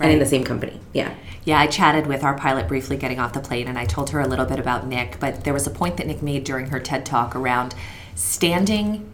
and 0.00 0.12
in 0.12 0.18
the 0.18 0.26
same 0.26 0.44
company 0.44 0.78
yeah 0.92 1.12
Yeah, 1.44 1.58
I 1.60 1.66
chatted 1.66 2.06
with 2.06 2.22
our 2.24 2.36
pilot 2.36 2.68
briefly 2.68 2.96
getting 2.98 3.18
off 3.18 3.32
the 3.32 3.40
plane, 3.40 3.68
and 3.68 3.78
I 3.78 3.86
told 3.86 4.10
her 4.10 4.20
a 4.20 4.26
little 4.28 4.44
bit 4.44 4.58
about 4.60 4.86
Nick. 4.86 5.16
But 5.18 5.44
there 5.44 5.54
was 5.54 5.66
a 5.66 5.70
point 5.70 5.96
that 5.96 6.06
Nick 6.06 6.20
made 6.22 6.44
during 6.44 6.66
her 6.66 6.78
TED 6.78 7.06
talk 7.06 7.34
around 7.34 7.74
standing 8.14 9.10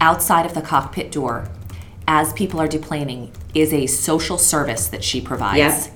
outside 0.00 0.44
of 0.44 0.52
the 0.54 0.60
cockpit 0.60 1.10
door 1.10 1.48
as 2.06 2.32
people 2.34 2.60
are 2.60 2.68
deplaning 2.68 3.30
is 3.54 3.72
a 3.72 3.86
social 3.86 4.36
service 4.36 4.88
that 4.88 5.02
she 5.02 5.20
provides. 5.22 5.58
Yes. 5.58 5.90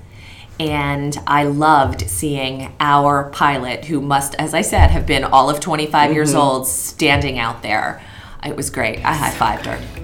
And 0.70 1.18
I 1.26 1.42
loved 1.42 2.08
seeing 2.08 2.72
our 2.78 3.30
pilot, 3.30 3.84
who 3.84 4.00
must, 4.00 4.36
as 4.36 4.54
I 4.54 4.62
said, 4.62 4.92
have 4.92 5.06
been 5.06 5.24
all 5.24 5.50
of 5.50 5.58
25 5.58 6.12
years 6.12 6.30
mm-hmm. 6.30 6.38
old, 6.38 6.68
standing 6.68 7.40
out 7.40 7.62
there. 7.62 8.00
It 8.46 8.56
was 8.56 8.70
great. 8.70 9.04
I 9.04 9.12
high 9.12 9.32
fived 9.32 9.66
her. 9.66 10.02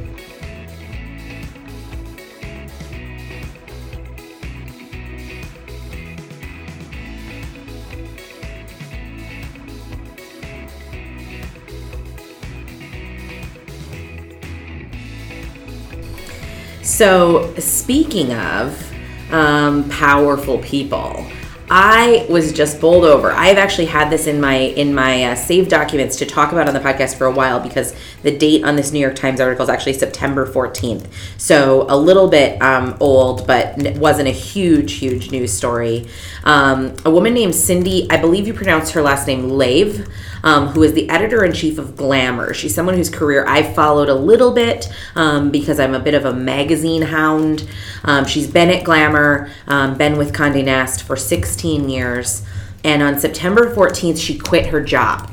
So, 16.83 17.55
speaking 17.61 18.33
of 18.33 18.88
um, 19.31 19.89
powerful 19.89 20.59
people, 20.59 21.27
I 21.71 22.27
was 22.31 22.53
just 22.53 22.81
bowled 22.81 23.05
over. 23.05 23.31
I've 23.31 23.59
actually 23.59 23.87
had 23.87 24.09
this 24.09 24.27
in 24.27 24.41
my 24.41 24.55
in 24.55 24.95
my 24.95 25.25
uh, 25.25 25.35
saved 25.35 25.69
documents 25.69 26.17
to 26.17 26.27
talk 26.27 26.53
about 26.53 26.67
on 26.67 26.73
the 26.73 26.81
podcast 26.81 27.17
for 27.17 27.27
a 27.27 27.31
while 27.31 27.61
because 27.61 27.95
the 28.23 28.37
date 28.37 28.65
on 28.65 28.77
this 28.77 28.91
New 28.91 29.01
York 29.01 29.17
Times 29.17 29.39
article 29.39 29.65
is 29.65 29.69
actually 29.69 29.93
September 29.93 30.51
14th. 30.51 31.07
So 31.37 31.85
a 31.91 31.97
little 31.97 32.29
bit 32.29 32.61
um, 32.63 32.97
old, 33.01 33.47
but 33.47 33.85
it 33.85 33.99
wasn't 33.99 34.29
a 34.29 34.33
huge, 34.33 34.95
huge 34.95 35.31
news 35.31 35.53
story. 35.53 36.07
Um, 36.45 36.97
a 37.05 37.11
woman 37.11 37.35
named 37.35 37.55
Cindy, 37.55 38.07
I 38.11 38.17
believe 38.17 38.47
you 38.47 38.55
pronounce 38.55 38.93
her 38.93 39.03
last 39.03 39.27
name 39.27 39.51
Lave, 39.51 40.09
um, 40.43 40.69
who 40.69 40.83
is 40.83 40.93
the 40.93 41.09
editor 41.09 41.45
in 41.45 41.53
chief 41.53 41.79
of 41.79 41.97
Glamour. 41.97 42.55
She's 42.55 42.75
someone 42.75 42.95
whose 42.95 43.11
career 43.11 43.45
I've 43.47 43.75
followed 43.75 44.09
a 44.09 44.15
little 44.15 44.53
bit 44.53 44.91
um, 45.15 45.51
because 45.51 45.81
I'm 45.81 45.95
a 45.95 46.01
bit 46.01 46.15
of 46.15 46.25
a 46.25 46.33
magazine 46.33 47.03
hound. 47.03 47.69
Um, 48.05 48.25
she's 48.25 48.47
been 48.47 48.71
at 48.71 48.85
Glamour, 48.85 49.51
um, 49.67 49.97
been 49.97 50.17
with 50.17 50.33
Condé 50.33 50.65
Nast 50.65 51.03
for 51.03 51.17
16 51.17 51.89
years, 51.89 52.45
and 52.85 53.03
on 53.03 53.19
September 53.19 53.75
14th, 53.75 54.19
she 54.19 54.39
quit 54.39 54.67
her 54.67 54.81
job. 54.81 55.31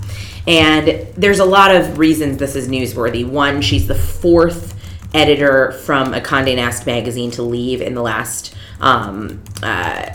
And 0.48 1.08
there's 1.16 1.40
a 1.40 1.46
lot 1.46 1.76
of 1.76 1.98
reasons 1.98 2.38
this 2.38 2.56
is 2.56 2.68
newsworthy. 2.68 3.28
One, 3.28 3.62
she's 3.62 3.88
the 3.88 3.96
fourth 3.96 4.74
editor 5.14 5.72
from 5.72 6.14
a 6.14 6.22
Condé 6.22 6.56
Nast 6.56 6.86
magazine 6.86 7.32
to 7.32 7.42
leave 7.42 7.82
in 7.82 7.96
the 7.96 8.02
last 8.02 8.54
um, 8.80 9.42
uh, 9.64 10.14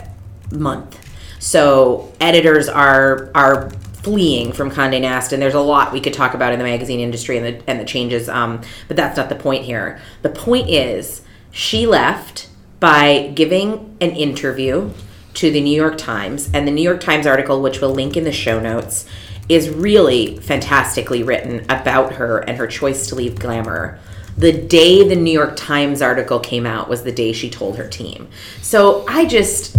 month. 0.51 0.97
So 1.39 2.13
editors 2.21 2.69
are 2.69 3.31
are 3.33 3.71
fleeing 4.03 4.51
from 4.51 4.71
Condé 4.71 5.01
Nast, 5.01 5.31
and 5.31 5.41
there's 5.41 5.53
a 5.53 5.59
lot 5.59 5.93
we 5.93 6.01
could 6.01 6.13
talk 6.13 6.33
about 6.33 6.53
in 6.53 6.59
the 6.59 6.65
magazine 6.65 6.99
industry 6.99 7.37
and 7.37 7.45
the 7.45 7.69
and 7.69 7.79
the 7.79 7.85
changes. 7.85 8.27
Um, 8.29 8.61
but 8.87 8.97
that's 8.97 9.17
not 9.17 9.29
the 9.29 9.35
point 9.35 9.65
here. 9.65 9.99
The 10.21 10.29
point 10.29 10.69
is 10.69 11.21
she 11.51 11.85
left 11.85 12.49
by 12.79 13.31
giving 13.35 13.95
an 14.01 14.11
interview 14.11 14.91
to 15.35 15.51
the 15.51 15.61
New 15.61 15.75
York 15.75 15.97
Times, 15.97 16.49
and 16.53 16.67
the 16.67 16.71
New 16.71 16.81
York 16.81 16.99
Times 16.99 17.25
article, 17.25 17.61
which 17.61 17.79
we'll 17.79 17.93
link 17.93 18.17
in 18.17 18.23
the 18.23 18.31
show 18.31 18.59
notes, 18.59 19.05
is 19.47 19.69
really 19.69 20.37
fantastically 20.37 21.23
written 21.23 21.63
about 21.69 22.13
her 22.13 22.39
and 22.39 22.57
her 22.57 22.67
choice 22.67 23.07
to 23.07 23.15
leave 23.15 23.39
Glamour. 23.39 23.99
The 24.37 24.51
day 24.51 25.07
the 25.07 25.15
New 25.15 25.31
York 25.31 25.55
Times 25.55 26.01
article 26.01 26.39
came 26.39 26.65
out 26.65 26.89
was 26.89 27.03
the 27.03 27.11
day 27.11 27.33
she 27.33 27.49
told 27.49 27.77
her 27.77 27.87
team. 27.87 28.29
So 28.61 29.05
I 29.07 29.25
just, 29.25 29.75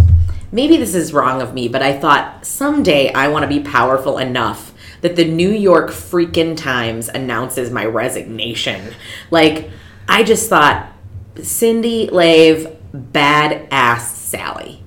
maybe 0.53 0.77
this 0.77 0.95
is 0.95 1.11
wrong 1.11 1.41
of 1.41 1.53
me, 1.53 1.67
but 1.67 1.81
I 1.81 1.99
thought 1.99 2.45
someday 2.45 3.11
I 3.11 3.27
want 3.27 3.43
to 3.43 3.49
be 3.49 3.59
powerful 3.59 4.19
enough 4.19 4.73
that 5.01 5.17
the 5.17 5.25
New 5.25 5.49
York 5.49 5.89
freaking 5.89 6.55
Times 6.55 7.09
announces 7.09 7.71
my 7.71 7.83
resignation. 7.85 8.93
Like, 9.31 9.69
I 10.07 10.23
just 10.23 10.49
thought, 10.49 10.93
Cindy 11.41 12.07
Lave, 12.09 12.67
badass 12.93 14.01
Sally. 14.01 14.83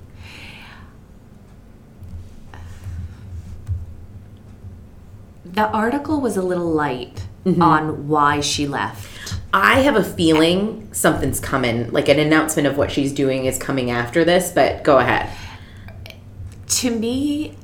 The 5.45 5.67
article 5.69 6.21
was 6.21 6.37
a 6.37 6.41
little 6.41 6.71
light 6.71 7.27
mm-hmm. 7.45 7.61
on 7.61 8.07
why 8.07 8.39
she 8.39 8.67
left. 8.67 9.35
I 9.53 9.81
have 9.81 9.95
a 9.95 10.03
feeling 10.03 10.87
something's 10.93 11.39
coming, 11.39 11.91
like 11.91 12.09
an 12.09 12.19
announcement 12.19 12.67
of 12.67 12.77
what 12.77 12.91
she's 12.91 13.11
doing 13.11 13.45
is 13.45 13.57
coming 13.57 13.91
after 13.91 14.23
this, 14.23 14.51
but 14.51 14.83
go 14.83 14.99
ahead. 14.99 15.29
To 16.67 16.91
me, 16.91 17.55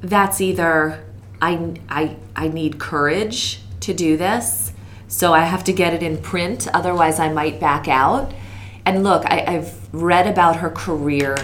that's 0.00 0.40
either 0.40 1.04
I, 1.40 1.76
I, 1.88 2.16
I 2.34 2.48
need 2.48 2.78
courage 2.78 3.60
to 3.80 3.94
do 3.94 4.16
this, 4.16 4.72
so 5.08 5.32
I 5.32 5.40
have 5.40 5.64
to 5.64 5.72
get 5.72 5.94
it 5.94 6.02
in 6.02 6.18
print, 6.18 6.68
otherwise, 6.74 7.18
I 7.18 7.32
might 7.32 7.60
back 7.60 7.88
out. 7.88 8.32
And 8.84 9.04
look, 9.04 9.24
I, 9.26 9.44
I've 9.46 9.94
read 9.94 10.26
about 10.26 10.56
her 10.56 10.70
career 10.70 11.36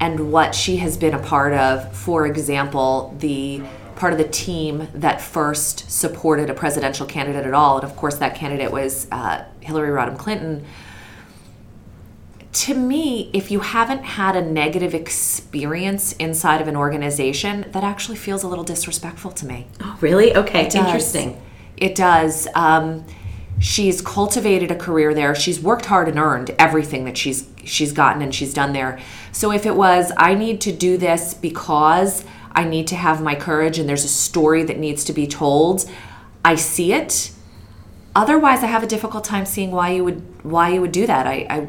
and 0.00 0.32
what 0.32 0.54
she 0.54 0.76
has 0.78 0.96
been 0.96 1.14
a 1.14 1.18
part 1.18 1.52
of. 1.52 1.94
For 1.94 2.26
example, 2.26 3.14
the 3.18 3.62
part 3.96 4.12
of 4.12 4.18
the 4.18 4.28
team 4.28 4.88
that 4.94 5.20
first 5.20 5.90
supported 5.90 6.50
a 6.50 6.54
presidential 6.54 7.06
candidate 7.06 7.46
at 7.46 7.54
all, 7.54 7.76
and 7.76 7.84
of 7.84 7.96
course, 7.96 8.16
that 8.16 8.34
candidate 8.34 8.72
was 8.72 9.06
uh, 9.12 9.44
Hillary 9.60 9.90
Rodham 9.90 10.18
Clinton 10.18 10.66
to 12.52 12.74
me, 12.74 13.30
if 13.32 13.50
you 13.50 13.60
haven't 13.60 14.04
had 14.04 14.36
a 14.36 14.42
negative 14.42 14.94
experience 14.94 16.12
inside 16.14 16.60
of 16.60 16.68
an 16.68 16.76
organization, 16.76 17.66
that 17.70 17.82
actually 17.82 18.16
feels 18.16 18.42
a 18.42 18.48
little 18.48 18.64
disrespectful 18.64 19.30
to 19.32 19.46
me. 19.46 19.66
Oh, 19.80 19.96
really? 20.00 20.36
Okay, 20.36 20.64
does. 20.64 20.74
interesting. 20.74 21.40
It 21.78 21.94
does. 21.94 22.46
Um, 22.54 23.06
she's 23.58 24.02
cultivated 24.02 24.70
a 24.70 24.76
career 24.76 25.14
there. 25.14 25.34
She's 25.34 25.60
worked 25.60 25.86
hard 25.86 26.08
and 26.08 26.18
earned 26.18 26.50
everything 26.58 27.06
that 27.06 27.16
she's 27.16 27.48
she's 27.64 27.92
gotten 27.92 28.20
and 28.20 28.34
she's 28.34 28.52
done 28.52 28.72
there. 28.72 28.98
So 29.30 29.50
if 29.50 29.64
it 29.64 29.76
was, 29.76 30.12
I 30.16 30.34
need 30.34 30.60
to 30.62 30.72
do 30.72 30.98
this 30.98 31.32
because 31.32 32.24
I 32.50 32.64
need 32.64 32.86
to 32.88 32.96
have 32.96 33.22
my 33.22 33.34
courage 33.34 33.78
and 33.78 33.88
there's 33.88 34.04
a 34.04 34.08
story 34.08 34.62
that 34.64 34.78
needs 34.78 35.04
to 35.04 35.12
be 35.12 35.26
told, 35.26 35.88
I 36.44 36.56
see 36.56 36.92
it. 36.92 37.32
Otherwise, 38.14 38.62
I 38.62 38.66
have 38.66 38.82
a 38.82 38.86
difficult 38.86 39.24
time 39.24 39.46
seeing 39.46 39.70
why 39.70 39.92
you 39.92 40.04
would 40.04 40.44
why 40.44 40.68
you 40.68 40.82
would 40.82 40.92
do 40.92 41.06
that. 41.06 41.26
I, 41.26 41.46
I 41.48 41.68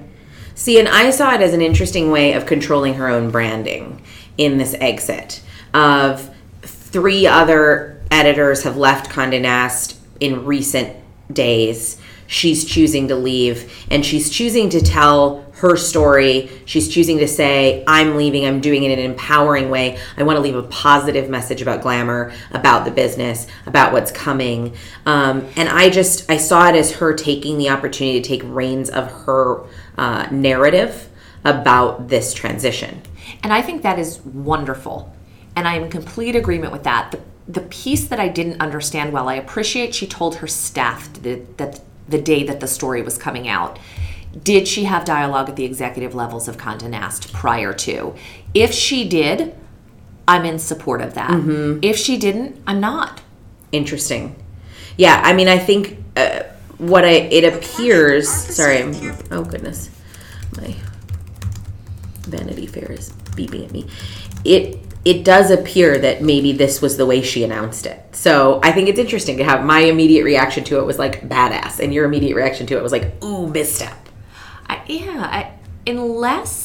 See, 0.56 0.80
and 0.80 0.88
I 0.88 1.10
saw 1.10 1.34
it 1.34 1.42
as 1.42 1.54
an 1.54 1.62
interesting 1.62 2.12
way 2.12 2.34
of 2.34 2.46
controlling 2.46 2.96
her 2.96 3.08
own 3.08 3.32
branding 3.32 4.02
in 4.38 4.58
this 4.58 4.76
exit. 4.80 5.42
Of 5.74 6.34
three 6.62 7.26
other 7.26 8.02
editors 8.12 8.64
have 8.64 8.78
left 8.78 9.12
Condé 9.12 9.42
Nast 9.42 9.98
in 10.20 10.46
recent 10.46 10.96
days. 11.32 12.00
She's 12.28 12.66
choosing 12.66 13.08
to 13.10 13.16
leave, 13.16 13.86
and 13.90 14.06
she's 14.06 14.30
choosing 14.30 14.70
to 14.70 14.82
tell 14.82 15.44
her 15.56 15.76
story. 15.76 16.50
She's 16.66 16.90
choosing 16.90 17.20
to 17.20 17.28
say, 17.28 17.84
I'm 17.88 18.16
leaving, 18.16 18.46
I'm 18.46 18.60
doing 18.60 18.84
it 18.84 18.92
in 18.92 19.00
an 19.00 19.12
empowering 19.12 19.70
way. 19.70 19.98
I 20.18 20.24
want 20.24 20.38
to 20.38 20.42
leave 20.42 20.56
a 20.56 20.64
positive 20.64 21.30
message 21.30 21.62
about 21.62 21.82
glamour, 21.82 22.32
about 22.52 22.86
the 22.86 22.92
business, 22.92 23.48
about 23.66 23.94
what's 23.94 24.12
coming. 24.12 24.76
Um, 25.06 25.48
and 25.56 25.70
I 25.70 25.90
just, 25.90 26.30
I 26.30 26.38
saw 26.38 26.70
it 26.70 26.76
as 26.76 26.94
her 26.94 27.14
taking 27.14 27.58
the 27.58 27.70
opportunity 27.70 28.22
to 28.22 28.28
take 28.28 28.42
reins 28.44 28.90
of 28.90 29.12
her 29.26 29.64
uh, 29.98 30.28
narrative 30.32 31.10
about 31.46 32.08
this 32.08 32.34
transition. 32.34 33.02
And 33.42 33.52
I 33.52 33.62
think 33.62 33.82
that 33.84 34.00
is 34.00 34.22
wonderful. 34.22 35.14
And 35.56 35.68
I 35.68 35.76
am 35.76 35.84
in 35.84 35.90
complete 35.90 36.36
agreement 36.36 36.72
with 36.72 36.84
that. 36.84 37.12
The, 37.12 37.20
the 37.48 37.62
piece 37.68 38.08
that 38.08 38.20
I 38.20 38.28
didn't 38.28 38.62
understand 38.62 39.14
well, 39.14 39.28
I 39.28 39.36
appreciate 39.36 39.94
she 39.94 40.08
told 40.08 40.36
her 40.36 40.48
staff 40.48 41.12
that, 41.22 41.58
that 41.58 41.82
the 42.08 42.22
day 42.22 42.44
that 42.44 42.60
the 42.60 42.68
story 42.68 43.02
was 43.02 43.18
coming 43.18 43.48
out. 43.48 43.80
Did 44.42 44.68
she 44.68 44.86
have 44.86 45.06
dialogue 45.06 45.50
at 45.50 45.56
the 45.56 45.66
executive 45.66 46.16
levels 46.16 46.48
of 46.48 46.58
Condé 46.58 46.90
Nast 46.90 47.32
prior 47.34 47.72
to? 47.74 48.16
If 48.54 48.74
she 48.74 49.08
did, 49.08 49.56
I'm 50.28 50.46
in 50.46 50.58
support 50.58 51.02
of 51.02 51.14
that. 51.14 51.32
If 51.84 51.98
she 51.98 52.18
didn't, 52.18 52.62
I'm 52.66 52.80
not. 52.80 53.22
Interesting. 53.72 54.36
Yeah, 54.98 55.22
I 55.24 55.34
mean, 55.34 55.48
I 55.48 55.58
think 55.60 56.04
uh, 56.16 56.44
what 56.78 57.06
I 57.06 57.12
it 57.12 57.54
appears. 57.54 58.30
Sorry, 58.30 58.80
I'm, 58.80 58.94
oh 59.32 59.44
goodness, 59.44 59.90
my 60.58 60.76
Vanity 62.28 62.68
Fair 62.68 62.92
is 62.92 63.12
beeping 63.36 63.66
at 63.66 63.72
me. 63.72 63.88
It 64.44 64.80
it 65.06 65.26
does 65.26 65.52
appear 65.52 65.98
that 65.98 66.22
maybe 66.22 66.54
this 66.54 66.82
was 66.82 66.96
the 66.96 67.06
way 67.06 67.22
she 67.22 67.44
announced 67.44 67.86
it. 67.86 68.02
So 68.16 68.62
I 68.64 68.72
think 68.72 68.88
it's 68.88 69.00
interesting 69.00 69.38
to 69.38 69.44
have 69.44 69.66
my 69.66 69.80
immediate 69.80 70.24
reaction 70.24 70.64
to 70.66 70.80
it 70.80 70.86
was 70.86 70.98
like 70.98 71.28
badass, 71.28 71.80
and 71.80 71.94
your 71.94 72.06
immediate 72.06 72.36
reaction 72.36 72.66
to 72.68 72.78
it 72.78 72.84
was 72.84 72.92
like 72.92 73.22
ooh 73.24 73.48
misstep. 73.48 73.98
I, 74.68 74.82
yeah, 74.88 75.20
I, 75.30 75.52
unless 75.86 76.63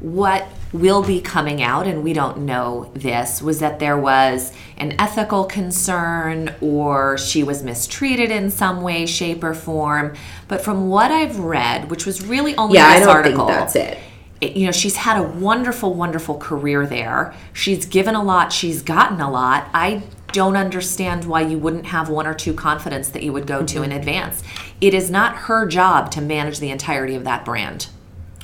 what 0.00 0.46
will 0.72 1.02
be 1.02 1.20
coming 1.20 1.62
out, 1.62 1.86
and 1.86 2.02
we 2.02 2.12
don't 2.12 2.38
know 2.38 2.90
this, 2.94 3.42
was 3.42 3.58
that 3.60 3.78
there 3.80 3.98
was 3.98 4.52
an 4.78 4.94
ethical 4.98 5.44
concern 5.44 6.54
or 6.60 7.18
she 7.18 7.42
was 7.42 7.62
mistreated 7.62 8.30
in 8.30 8.50
some 8.50 8.82
way, 8.82 9.04
shape, 9.04 9.42
or 9.42 9.52
form. 9.54 10.14
But 10.48 10.62
from 10.62 10.88
what 10.88 11.10
I've 11.10 11.38
read, 11.40 11.90
which 11.90 12.06
was 12.06 12.24
really 12.26 12.54
only 12.56 12.76
Yeah, 12.78 12.86
I 12.86 13.00
don't 13.00 13.08
article, 13.08 13.46
think 13.46 13.58
that's 13.58 13.76
it. 13.76 13.98
it- 14.40 14.56
you 14.56 14.64
know, 14.66 14.72
she's 14.72 14.96
had 14.96 15.18
a 15.18 15.22
wonderful, 15.22 15.92
wonderful 15.94 16.36
career 16.38 16.86
there. 16.86 17.34
She's 17.52 17.84
given 17.84 18.14
a 18.14 18.22
lot, 18.22 18.52
she's 18.52 18.80
gotten 18.82 19.20
a 19.20 19.30
lot. 19.30 19.68
I 19.74 20.02
don't 20.32 20.56
understand 20.56 21.24
why 21.24 21.40
you 21.42 21.58
wouldn't 21.58 21.86
have 21.86 22.08
one 22.08 22.26
or 22.26 22.34
two 22.34 22.54
confidence 22.54 23.08
that 23.08 23.24
you 23.24 23.32
would 23.32 23.46
go 23.48 23.64
to 23.64 23.74
Mm-hmm. 23.74 23.84
in 23.84 23.92
advance. 23.92 24.42
It 24.80 24.94
is 24.94 25.10
not 25.10 25.34
her 25.36 25.66
job 25.66 26.10
to 26.12 26.20
manage 26.20 26.60
the 26.60 26.70
entirety 26.70 27.16
of 27.16 27.24
that 27.24 27.44
brand, 27.44 27.88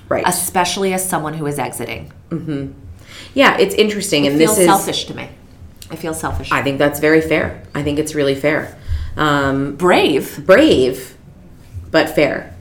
Right. 0.08 0.24
especially 0.26 0.92
as 0.92 1.08
someone 1.08 1.34
who 1.34 1.46
is 1.46 1.58
exiting. 1.58 2.12
yeah, 3.34 3.56
it's 3.58 3.74
interesting, 3.74 4.24
It 4.24 4.28
and 4.32 4.38
feels 4.38 4.52
this 4.56 4.60
is. 4.60 4.66
selfish 4.66 5.04
to 5.06 5.14
me. 5.14 5.28
I 5.90 5.96
feel 5.96 6.14
selfish. 6.14 6.50
I 6.52 6.62
think 6.62 6.78
that's 6.78 7.00
very 7.00 7.20
fair. 7.20 7.62
I 7.74 7.82
think 7.82 7.98
it's 7.98 8.14
really 8.14 8.34
fair. 8.34 8.76
Um, 9.16 9.76
Brave. 9.76 10.44
brave, 10.46 11.16
but 11.90 12.10
fair. 12.10 12.54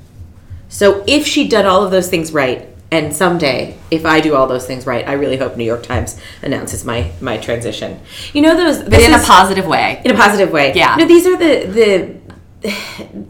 So 0.70 1.04
if 1.08 1.26
she 1.28 1.48
did 1.48 1.66
all 1.66 1.84
of 1.84 1.92
those 1.92 2.10
things 2.10 2.32
right, 2.32 2.68
and 2.92 3.14
someday, 3.14 3.78
if 3.92 4.06
I 4.06 4.22
do 4.22 4.36
all 4.36 4.48
those 4.48 4.66
things 4.68 4.86
right, 4.86 5.08
I 5.08 5.14
really 5.14 5.38
hope 5.38 5.58
New 5.58 5.64
York 5.66 5.84
Times 5.84 6.20
announces 6.44 6.86
my 6.86 7.12
my 7.20 7.38
transition. 7.38 8.00
You 8.34 8.42
know 8.44 8.56
those 8.56 8.84
But 8.84 9.02
in 9.02 9.14
a 9.14 9.20
positive 9.20 9.66
way. 9.66 10.02
in 10.06 10.12
a 10.12 10.16
positive 10.16 10.52
way. 10.52 10.72
Yeah. 10.76 10.96
No, 10.96 11.06
these 11.06 11.26
are 11.28 11.36
the 11.38 12.16
the. 12.62 12.72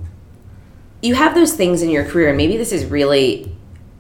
you 1.01 1.15
have 1.15 1.35
those 1.35 1.53
things 1.53 1.81
in 1.81 1.89
your 1.89 2.03
career, 2.05 2.29
and 2.29 2.37
maybe 2.37 2.57
this 2.57 2.71
is 2.71 2.85
really 2.85 3.54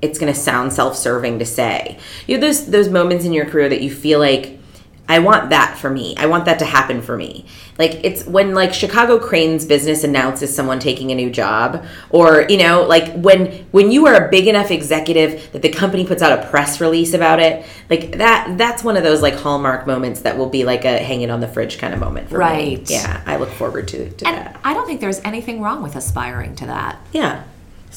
it's 0.05 0.19
going 0.19 0.33
to 0.33 0.39
sound 0.39 0.71
self-serving 0.73 1.39
to 1.39 1.45
say. 1.45 1.97
You 2.27 2.37
know 2.37 2.47
those 2.47 2.67
those 2.67 2.89
moments 2.89 3.25
in 3.25 3.33
your 3.33 3.45
career 3.45 3.69
that 3.69 3.81
you 3.81 3.91
feel 3.91 4.19
like 4.19 4.59
I 5.07 5.19
want 5.19 5.51
that 5.51 5.77
for 5.77 5.89
me. 5.89 6.15
I 6.17 6.25
want 6.25 6.45
that 6.45 6.59
to 6.59 6.65
happen 6.65 7.01
for 7.01 7.15
me. 7.15 7.45
Like 7.77 7.99
it's 8.03 8.25
when 8.25 8.55
like 8.55 8.73
Chicago 8.73 9.19
Crain's 9.19 9.65
business 9.65 10.03
announces 10.03 10.55
someone 10.55 10.79
taking 10.79 11.11
a 11.11 11.15
new 11.15 11.29
job 11.29 11.85
or 12.09 12.45
you 12.49 12.57
know 12.57 12.83
like 12.83 13.13
when 13.13 13.65
when 13.71 13.91
you 13.91 14.07
are 14.07 14.25
a 14.25 14.29
big 14.29 14.47
enough 14.47 14.71
executive 14.71 15.51
that 15.51 15.61
the 15.61 15.69
company 15.69 16.05
puts 16.05 16.21
out 16.21 16.39
a 16.39 16.47
press 16.49 16.81
release 16.81 17.13
about 17.13 17.39
it. 17.39 17.65
Like 17.89 18.17
that 18.17 18.57
that's 18.57 18.83
one 18.83 18.97
of 18.97 19.03
those 19.03 19.21
like 19.21 19.35
hallmark 19.35 19.85
moments 19.85 20.21
that 20.21 20.37
will 20.37 20.49
be 20.49 20.63
like 20.63 20.85
a 20.85 20.97
hanging 20.97 21.29
on 21.29 21.39
the 21.39 21.47
fridge 21.47 21.77
kind 21.77 21.93
of 21.93 21.99
moment 21.99 22.29
for 22.29 22.37
me. 22.37 22.45
Right. 22.45 22.89
Yeah, 22.89 23.21
I 23.25 23.37
look 23.37 23.49
forward 23.49 23.87
to 23.89 24.09
to 24.09 24.27
And 24.27 24.37
that. 24.37 24.59
I 24.63 24.73
don't 24.73 24.87
think 24.87 25.01
there's 25.01 25.19
anything 25.19 25.61
wrong 25.61 25.83
with 25.83 25.95
aspiring 25.95 26.55
to 26.55 26.65
that. 26.67 26.99
Yeah. 27.11 27.43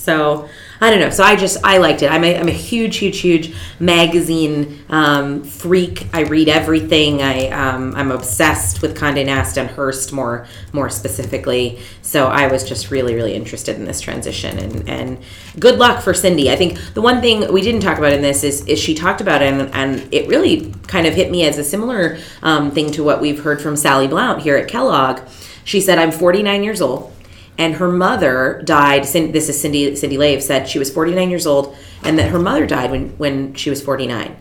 So 0.09 0.49
I 0.81 0.89
don't 0.89 1.01
know. 1.01 1.11
So 1.11 1.23
I 1.23 1.37
just 1.37 1.59
I 1.63 1.77
liked 1.77 2.03
it. 2.03 2.11
I'm 2.11 2.25
a, 2.25 2.35
I'm 2.35 2.49
a 2.49 2.51
huge, 2.51 2.97
huge, 2.97 3.19
huge 3.19 3.55
magazine 3.79 4.83
um, 4.89 5.45
freak. 5.45 6.07
I 6.15 6.21
read 6.21 6.49
everything. 6.49 7.21
I 7.21 7.51
um, 7.51 7.95
I'm 7.95 8.11
obsessed 8.11 8.81
with 8.81 8.97
Condé 8.97 9.27
Nast 9.27 9.59
and 9.59 9.69
Hearst 9.69 10.11
more 10.15 10.47
more 10.73 10.89
specifically. 10.89 11.81
So 12.01 12.29
I 12.29 12.51
was 12.51 12.67
just 12.67 12.91
really, 12.91 13.15
really 13.15 13.35
interested 13.35 13.77
in 13.77 13.85
this 13.85 14.01
transition. 14.01 14.59
And 14.59 14.89
and 14.89 15.19
good 15.61 15.79
luck 15.79 16.03
for 16.03 16.15
Cindy. 16.15 16.51
I 16.51 16.57
think 16.57 16.79
the 16.95 17.03
one 17.03 17.21
thing 17.21 17.53
we 17.53 17.61
didn't 17.61 17.83
talk 17.83 17.99
about 17.99 18.15
in 18.15 18.23
this 18.23 18.43
is 18.45 18.65
is 18.65 18.79
she 18.79 18.95
talked 18.95 19.21
about 19.21 19.43
it 19.43 19.53
and, 19.53 19.75
and 19.75 20.09
it 20.15 20.27
really 20.27 20.73
kind 20.87 21.07
of 21.07 21.13
hit 21.13 21.31
me 21.31 21.47
as 21.47 21.59
a 21.59 21.65
similar 21.65 22.17
um, 22.43 22.71
thing 22.71 22.91
to 22.93 23.05
what 23.05 23.21
we've 23.21 23.43
heard 23.43 23.61
from 23.61 23.77
Sally 23.77 24.07
Blount 24.07 24.41
here 24.41 24.57
at 24.57 24.69
Kellogg. 24.69 25.21
She 25.65 25.83
said, 25.83 25.99
"I'm 25.99 26.13
49 26.13 26.65
years 26.65 26.81
old." 26.81 27.13
And 27.59 27.75
her 27.75 27.91
mother 27.91 28.63
died. 28.65 29.03
This 29.05 29.49
is 29.49 29.61
Cindy. 29.61 29.95
Cindy 29.97 30.17
Lave 30.17 30.43
said 30.43 30.69
she 30.69 30.79
was 30.79 30.91
49 30.91 31.29
years 31.29 31.47
old, 31.47 31.77
and 32.05 32.19
that 32.19 32.31
her 32.31 32.39
mother 32.39 32.67
died 32.67 32.91
when 32.91 33.11
when 33.19 33.55
she 33.55 33.69
was 33.69 33.83
49. 33.83 34.37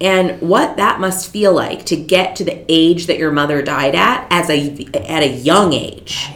And 0.00 0.40
what 0.40 0.76
that 0.78 1.00
must 1.00 1.30
feel 1.30 1.52
like 1.52 1.84
to 1.86 1.96
get 1.96 2.36
to 2.36 2.44
the 2.44 2.64
age 2.68 3.06
that 3.06 3.18
your 3.18 3.30
mother 3.30 3.62
died 3.62 3.94
at 3.94 4.26
as 4.30 4.48
a 4.48 4.86
at 4.94 5.22
a 5.22 5.28
young 5.28 5.72
age, 5.72 6.30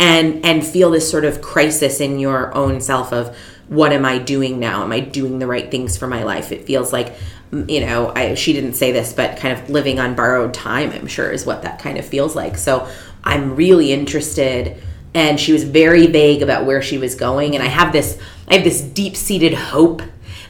and 0.00 0.44
and 0.44 0.66
feel 0.66 0.90
this 0.90 1.08
sort 1.08 1.26
of 1.26 1.42
crisis 1.42 2.00
in 2.00 2.18
your 2.18 2.54
own 2.54 2.80
self 2.80 3.12
of 3.12 3.36
what 3.68 3.92
am 3.92 4.04
I 4.04 4.18
doing 4.18 4.60
now? 4.60 4.82
Am 4.82 4.92
I 4.92 5.00
doing 5.00 5.38
the 5.38 5.46
right 5.46 5.70
things 5.70 5.96
for 5.96 6.06
my 6.06 6.22
life? 6.22 6.52
It 6.52 6.64
feels 6.64 6.92
like 6.92 7.14
you 7.52 7.80
know 7.80 8.12
I, 8.14 8.34
she 8.34 8.52
didn't 8.52 8.74
say 8.74 8.90
this 8.90 9.12
but 9.12 9.38
kind 9.38 9.56
of 9.56 9.70
living 9.70 10.00
on 10.00 10.16
borrowed 10.16 10.52
time 10.52 10.90
i'm 10.90 11.06
sure 11.06 11.30
is 11.30 11.46
what 11.46 11.62
that 11.62 11.78
kind 11.78 11.96
of 11.96 12.04
feels 12.04 12.34
like 12.34 12.56
so 12.56 12.88
i'm 13.22 13.54
really 13.54 13.92
interested 13.92 14.82
and 15.16 15.40
she 15.40 15.52
was 15.52 15.64
very 15.64 16.06
vague 16.06 16.42
about 16.42 16.66
where 16.66 16.82
she 16.82 16.98
was 16.98 17.14
going 17.14 17.54
and 17.54 17.64
i 17.64 17.68
have 17.68 17.92
this 17.92 18.18
i 18.48 18.54
have 18.54 18.64
this 18.64 18.80
deep-seated 18.80 19.54
hope 19.54 20.02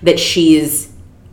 that 0.03 0.19
she's 0.19 0.93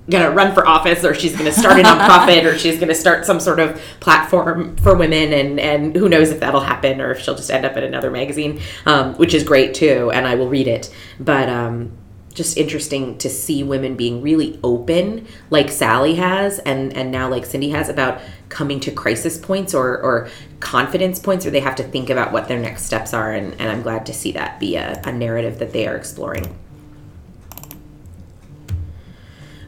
gonna 0.10 0.30
run 0.30 0.54
for 0.54 0.68
office 0.68 1.04
or 1.04 1.14
she's 1.14 1.36
gonna 1.36 1.52
start 1.52 1.80
a 1.80 1.84
nonprofit 1.84 2.44
or 2.44 2.58
she's 2.58 2.80
gonna 2.80 2.94
start 2.94 3.26
some 3.26 3.40
sort 3.40 3.60
of 3.60 3.82
platform 4.00 4.76
for 4.78 4.96
women 4.96 5.34
and 5.34 5.60
and 5.60 5.96
who 5.96 6.08
knows 6.08 6.30
if 6.30 6.40
that'll 6.40 6.62
happen 6.62 7.02
or 7.02 7.12
if 7.12 7.20
she'll 7.20 7.36
just 7.36 7.50
end 7.50 7.66
up 7.66 7.76
in 7.76 7.84
another 7.84 8.12
magazine 8.12 8.60
um, 8.86 9.14
which 9.16 9.34
is 9.34 9.44
great 9.44 9.74
too 9.74 10.12
and 10.12 10.28
i 10.28 10.36
will 10.36 10.50
read 10.50 10.68
it. 10.68 10.94
But 11.20 11.50
um, 11.50 11.92
just 12.34 12.58
interesting 12.58 13.18
to 13.20 13.30
see 13.30 13.64
women 13.64 13.96
being 13.96 14.22
really 14.22 14.60
open 14.64 15.28
like 15.50 15.70
sally 15.70 16.16
has 16.16 16.60
and 16.60 16.92
and 16.94 17.12
now 17.12 17.30
like 17.30 17.46
cindy 17.46 17.70
has 17.70 17.90
about 17.90 18.20
coming 18.50 18.80
to 18.80 18.92
crisis 18.92 19.38
points 19.38 19.74
or 19.74 20.00
or 20.02 20.30
confidence 20.60 21.20
points 21.20 21.46
where 21.46 21.52
they 21.52 21.60
have 21.60 21.76
to 21.76 21.84
think 21.84 22.10
about 22.10 22.32
what 22.32 22.48
their 22.48 22.60
next 22.60 22.84
steps 22.84 23.14
are 23.14 23.32
and, 23.32 23.54
and 23.60 23.70
i'm 23.70 23.82
glad 23.82 24.06
to 24.06 24.14
see 24.14 24.32
that 24.32 24.60
be 24.60 24.76
a, 24.76 25.02
a 25.06 25.12
narrative 25.12 25.60
that 25.60 25.74
they 25.74 25.88
are 25.88 25.96
exploring 25.96 26.58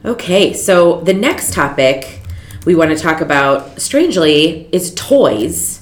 Okay, 0.05 0.53
so 0.53 1.01
the 1.01 1.15
next 1.15 1.51
topic 1.51 2.21
we 2.63 2.75
want 2.75 2.91
to 2.91 2.95
talk 2.95 3.21
about, 3.21 3.81
strangely, 3.81 4.69
is 4.71 4.93
toys. 4.93 5.81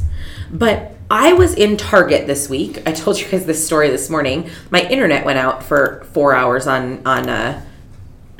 But 0.49 0.92
I 1.13 1.33
was 1.33 1.53
in 1.53 1.77
Target 1.77 2.25
this 2.25 2.49
week. 2.49 2.81
I 2.87 2.91
told 2.91 3.19
you 3.19 3.27
guys 3.27 3.45
this 3.45 3.63
story 3.63 3.91
this 3.91 4.09
morning. 4.09 4.49
My 4.71 4.81
internet 4.81 5.23
went 5.23 5.37
out 5.37 5.61
for 5.61 6.07
four 6.11 6.33
hours 6.33 6.65
on 6.65 7.05
on 7.05 7.29
uh, 7.29 7.63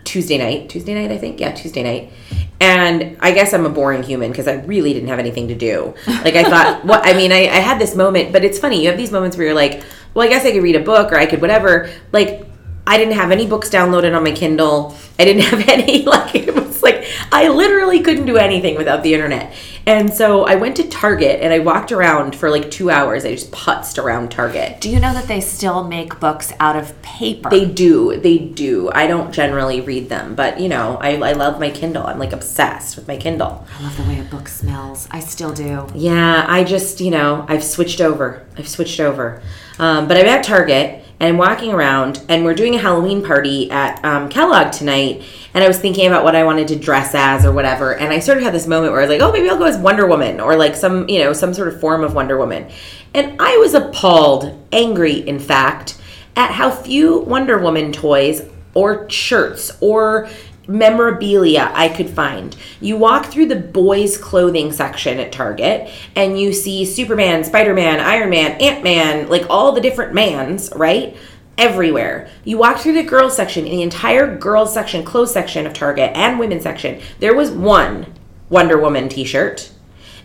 Tuesday 0.04 0.40
night. 0.40 0.70
Tuesday 0.70 0.96
night, 0.96 1.12
I 1.12 1.20
think. 1.20 1.40
Yeah, 1.40 1.52
Tuesday 1.52 1.84
night. 1.84 2.12
And 2.60 3.16
I 3.20 3.32
guess 3.32 3.54
I'm 3.54 3.68
a 3.68 3.70
boring 3.70 4.02
human 4.02 4.32
because 4.32 4.48
I 4.48 4.54
really 4.54 4.92
didn't 4.92 5.10
have 5.10 5.20
anything 5.20 5.50
to 5.50 5.56
do. 5.56 5.94
Like 6.08 6.34
I 6.34 6.44
thought, 6.46 6.84
what 6.84 7.06
I 7.06 7.14
mean, 7.14 7.32
I, 7.32 7.42
I 7.42 7.60
had 7.60 7.80
this 7.80 7.96
moment, 7.96 8.34
but 8.34 8.44
it's 8.44 8.58
funny. 8.58 8.82
You 8.82 8.90
have 8.90 8.98
these 8.98 9.12
moments 9.12 9.38
where 9.38 9.46
you're 9.46 9.56
like, 9.56 9.84
well, 10.16 10.26
I 10.26 10.30
guess 10.30 10.44
I 10.44 10.52
could 10.52 10.64
read 10.64 10.76
a 10.76 10.84
book 10.84 11.12
or 11.12 11.20
I 11.20 11.28
could 11.28 11.42
whatever. 11.42 11.92
Like 12.12 12.48
I 12.86 12.98
didn't 12.98 13.14
have 13.14 13.32
any 13.32 13.48
books 13.48 13.70
downloaded 13.70 14.16
on 14.16 14.24
my 14.24 14.32
Kindle. 14.32 14.96
I 15.18 15.26
didn't 15.26 15.44
have 15.52 15.68
any 15.70 16.04
like 16.04 16.36
it 16.36 16.54
was 16.54 16.84
like 16.84 17.06
I 17.32 17.48
literally 17.48 18.02
couldn't 18.02 18.26
do 18.26 18.38
anything 18.38 18.76
without 18.76 19.04
the 19.04 19.14
internet. 19.14 19.54
And 19.86 20.14
so 20.14 20.46
I 20.46 20.56
went 20.56 20.78
to 20.78 20.88
Target 20.88 21.42
and 21.42 21.52
I 21.52 21.60
walked 21.60 21.92
around 21.92 22.38
for 22.38 22.50
like 22.50 22.72
2 22.72 22.90
hours. 22.90 23.26
I 23.26 23.32
just 23.32 23.52
putzed 23.52 24.02
around 24.02 24.32
Target. 24.32 24.80
Do 24.80 24.90
you 24.90 25.00
know 25.00 25.14
that 25.14 25.28
they 25.28 25.42
still 25.42 25.84
make 25.84 26.22
books 26.22 26.54
out 26.60 26.78
of 26.78 27.00
paper? 27.02 27.50
They 27.50 27.66
do. 27.66 28.18
They 28.18 28.38
do. 28.38 28.90
I 28.94 29.08
don't 29.08 29.34
generally 29.34 29.82
read 29.82 30.08
them, 30.08 30.36
but 30.36 30.60
you 30.60 30.70
know, 30.70 30.98
I, 31.02 31.16
I 31.16 31.34
love 31.34 31.60
my 31.60 31.70
Kindle. 31.70 32.06
I'm 32.06 32.20
like 32.20 32.32
obsessed 32.32 32.96
with 32.96 33.08
my 33.08 33.18
Kindle. 33.18 33.66
I 33.78 33.84
love 33.84 33.98
the 33.98 34.04
way 34.04 34.20
a 34.20 34.24
book 34.24 34.48
smells. 34.48 35.08
I 35.12 35.20
still 35.20 35.54
do. 35.54 35.88
Yeah, 35.96 36.46
I 36.48 36.64
just, 36.64 37.02
you 37.02 37.12
know, 37.12 37.46
I've 37.50 37.64
switched 37.64 38.00
over. 38.00 38.46
I've 38.58 38.70
switched 38.70 39.00
over. 39.00 39.42
Um, 39.80 40.08
but 40.08 40.18
I'm 40.18 40.28
at 40.28 40.44
Target 40.44 41.03
and 41.24 41.38
walking 41.38 41.72
around, 41.72 42.22
and 42.28 42.44
we're 42.44 42.54
doing 42.54 42.76
a 42.76 42.78
Halloween 42.78 43.24
party 43.24 43.72
at 43.72 44.04
um, 44.04 44.28
Kellogg 44.28 44.74
tonight. 44.74 45.24
And 45.54 45.64
I 45.64 45.68
was 45.70 45.80
thinking 45.80 46.06
about 46.06 46.26
what 46.26 46.36
I 46.36 46.44
wanted 46.44 46.68
to 46.68 46.76
dress 46.76 47.16
as 47.16 47.46
or 47.46 47.54
whatever. 47.54 47.96
And 47.96 48.12
I 48.12 48.20
sort 48.20 48.40
of 48.40 48.44
had 48.44 48.54
this 48.54 48.68
moment 48.68 48.92
where 48.92 49.00
I 49.00 49.06
was 49.06 49.10
like, 49.10 49.22
oh, 49.22 49.32
maybe 49.32 49.50
I'll 49.50 49.58
go 49.58 49.64
as 49.64 49.78
Wonder 49.78 50.06
Woman 50.06 50.42
or 50.42 50.58
like 50.58 50.76
some, 50.76 51.08
you 51.08 51.20
know, 51.20 51.32
some 51.32 51.54
sort 51.54 51.70
of 51.70 51.80
form 51.80 52.04
of 52.04 52.14
Wonder 52.14 52.38
Woman. 52.38 52.70
And 53.14 53.42
I 53.42 53.56
was 53.58 53.74
appalled, 53.74 54.68
angry, 54.74 55.20
in 55.20 55.40
fact, 55.40 55.98
at 56.36 56.52
how 56.52 56.70
few 56.70 57.20
Wonder 57.20 57.58
Woman 57.58 57.94
toys 57.94 58.42
or 58.74 59.10
shirts 59.10 59.72
or 59.80 60.28
memorabilia 60.68 61.72
I 61.74 61.90
could 61.90 62.10
find. 62.10 62.56
You 62.80 62.98
walk 62.98 63.26
through 63.26 63.48
the 63.48 63.56
boys' 63.56 64.18
clothing 64.18 64.72
section 64.72 65.20
at 65.20 65.32
Target 65.32 65.90
and 66.16 66.40
you 66.40 66.54
see 66.54 66.86
Superman, 66.86 67.44
Spider 67.44 67.74
Man, 67.74 68.00
Iron 68.00 68.30
Man, 68.30 68.52
Ant 68.62 68.84
Man, 68.84 69.30
like 69.30 69.50
all 69.50 69.72
the 69.72 69.82
different 69.82 70.14
mans, 70.14 70.72
right? 70.76 71.18
Everywhere. 71.58 72.30
You 72.44 72.58
walk 72.58 72.80
through 72.80 72.94
the 72.94 73.04
girls 73.04 73.36
section, 73.36 73.66
in 73.66 73.78
the 73.78 73.84
entire 73.84 74.38
girls 74.38 74.74
section, 74.74 75.04
clothes 75.04 75.34
section 75.34 75.68
of 75.68 75.74
Target 75.74 76.12
and 76.16 76.40
women's 76.40 76.64
section, 76.64 77.02
there 77.20 77.36
was 77.36 77.52
one 77.52 78.14
Wonder 78.50 78.80
Woman 78.80 79.10
t 79.10 79.24
shirt. 79.24 79.72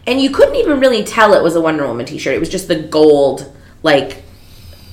And 0.07 0.21
you 0.21 0.31
couldn't 0.31 0.57
even 0.57 0.81
really 0.81 1.05
tell 1.05 1.35
it 1.35 1.43
was 1.43 1.55
a 1.55 1.61
Wonder 1.61 1.87
Woman 1.87 2.07
t 2.07 2.19
shirt. 2.19 2.35
It 2.35 2.41
was 2.41 2.49
just 2.49 2.69
the 2.69 2.81
gold, 2.81 3.55
like, 3.83 4.23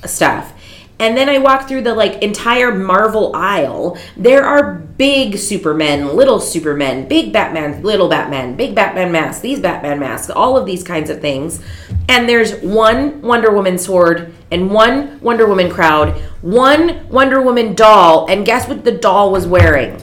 stuff. 0.04 0.52
And 0.98 1.16
then 1.16 1.28
I 1.28 1.38
walk 1.38 1.68
through 1.68 1.82
the 1.82 1.94
like 1.94 2.22
entire 2.22 2.74
Marvel 2.74 3.34
aisle. 3.34 3.98
There 4.16 4.44
are 4.44 4.74
big 4.74 5.36
Supermen, 5.36 6.16
little 6.16 6.40
Supermen, 6.40 7.06
big 7.06 7.32
Batman, 7.32 7.82
little 7.82 8.08
Batman, 8.08 8.56
big 8.56 8.74
Batman 8.74 9.12
masks, 9.12 9.42
these 9.42 9.60
Batman 9.60 10.00
masks, 10.00 10.30
all 10.30 10.56
of 10.56 10.64
these 10.64 10.82
kinds 10.82 11.10
of 11.10 11.20
things. 11.20 11.62
And 12.08 12.26
there's 12.26 12.54
one 12.62 13.20
Wonder 13.20 13.52
Woman 13.52 13.76
sword 13.76 14.32
and 14.50 14.70
one 14.70 15.20
Wonder 15.20 15.46
Woman 15.46 15.70
crowd, 15.70 16.16
one 16.40 17.06
Wonder 17.08 17.42
Woman 17.42 17.74
doll, 17.74 18.26
and 18.30 18.46
guess 18.46 18.66
what 18.66 18.84
the 18.84 18.92
doll 18.92 19.30
was 19.30 19.46
wearing? 19.46 20.00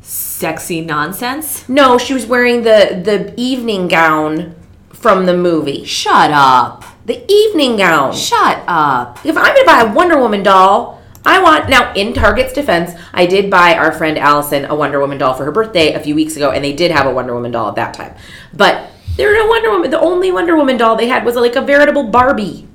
Sexy 0.00 0.80
nonsense? 0.80 1.68
No, 1.68 1.98
she 1.98 2.14
was 2.14 2.26
wearing 2.26 2.62
the 2.62 3.00
the 3.02 3.34
evening 3.36 3.88
gown 3.88 4.54
from 4.90 5.26
the 5.26 5.36
movie. 5.36 5.84
Shut 5.84 6.30
up. 6.30 6.84
The 7.06 7.30
evening 7.30 7.76
gown. 7.76 8.14
Shut 8.14 8.62
up. 8.66 9.24
If 9.26 9.36
I'm 9.36 9.54
gonna 9.54 9.66
buy 9.66 9.82
a 9.82 9.92
Wonder 9.94 10.18
Woman 10.18 10.42
doll, 10.42 11.02
I 11.22 11.42
want 11.42 11.68
now. 11.68 11.92
In 11.92 12.14
Target's 12.14 12.54
defense, 12.54 12.92
I 13.12 13.26
did 13.26 13.50
buy 13.50 13.74
our 13.74 13.92
friend 13.92 14.18
Allison 14.18 14.64
a 14.64 14.74
Wonder 14.74 15.00
Woman 15.00 15.18
doll 15.18 15.34
for 15.34 15.44
her 15.44 15.52
birthday 15.52 15.92
a 15.92 16.00
few 16.00 16.14
weeks 16.14 16.36
ago, 16.36 16.50
and 16.50 16.64
they 16.64 16.72
did 16.72 16.90
have 16.90 17.06
a 17.06 17.12
Wonder 17.12 17.34
Woman 17.34 17.50
doll 17.50 17.68
at 17.68 17.74
that 17.74 17.92
time. 17.92 18.14
But 18.54 18.90
there 19.16 19.28
were 19.28 19.34
no 19.34 19.46
Wonder 19.46 19.70
Woman. 19.70 19.90
The 19.90 20.00
only 20.00 20.32
Wonder 20.32 20.56
Woman 20.56 20.78
doll 20.78 20.96
they 20.96 21.08
had 21.08 21.26
was 21.26 21.36
like 21.36 21.56
a 21.56 21.62
veritable 21.62 22.04
Barbie. 22.04 22.68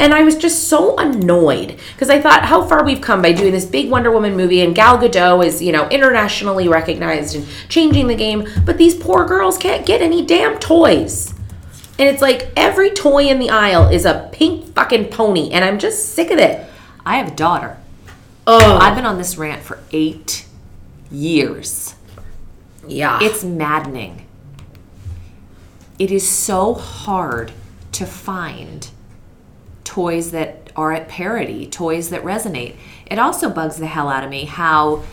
And 0.00 0.14
I 0.14 0.22
was 0.22 0.36
just 0.36 0.68
so 0.68 0.96
annoyed 0.96 1.78
because 1.92 2.10
I 2.10 2.20
thought 2.20 2.46
how 2.46 2.64
far 2.64 2.84
we've 2.84 3.00
come 3.00 3.22
by 3.22 3.32
doing 3.32 3.52
this 3.52 3.66
big 3.66 3.90
Wonder 3.90 4.10
Woman 4.10 4.34
movie, 4.34 4.62
and 4.62 4.74
Gal 4.74 4.96
Gadot 4.98 5.44
is, 5.44 5.62
you 5.62 5.72
know, 5.72 5.88
internationally 5.90 6.68
recognized 6.68 7.36
and 7.36 7.46
changing 7.68 8.06
the 8.06 8.14
game, 8.14 8.48
but 8.64 8.78
these 8.78 8.94
poor 8.94 9.26
girls 9.26 9.58
can't 9.58 9.86
get 9.86 10.00
any 10.00 10.24
damn 10.24 10.58
toys. 10.58 11.31
And 12.02 12.10
it's 12.10 12.20
like 12.20 12.50
every 12.56 12.90
toy 12.90 13.28
in 13.28 13.38
the 13.38 13.50
aisle 13.50 13.86
is 13.86 14.04
a 14.04 14.28
pink 14.32 14.74
fucking 14.74 15.10
pony, 15.10 15.52
and 15.52 15.64
I'm 15.64 15.78
just 15.78 16.16
sick 16.16 16.32
of 16.32 16.38
it. 16.40 16.68
I 17.06 17.18
have 17.18 17.28
a 17.28 17.36
daughter. 17.36 17.78
Oh, 18.44 18.76
I've 18.78 18.96
been 18.96 19.06
on 19.06 19.18
this 19.18 19.38
rant 19.38 19.62
for 19.62 19.78
eight 19.92 20.44
years. 21.12 21.94
yeah. 22.88 23.20
It's 23.22 23.44
maddening. 23.44 24.26
It 25.96 26.10
is 26.10 26.28
so 26.28 26.74
hard 26.74 27.52
to 27.92 28.04
find 28.04 28.90
toys 29.84 30.32
that 30.32 30.72
are 30.74 30.90
at 30.90 31.06
parity, 31.06 31.68
toys 31.68 32.10
that 32.10 32.24
resonate. 32.24 32.74
It 33.06 33.20
also 33.20 33.48
bugs 33.48 33.76
the 33.76 33.86
hell 33.86 34.08
out 34.08 34.24
of 34.24 34.30
me 34.30 34.46
how 34.46 35.04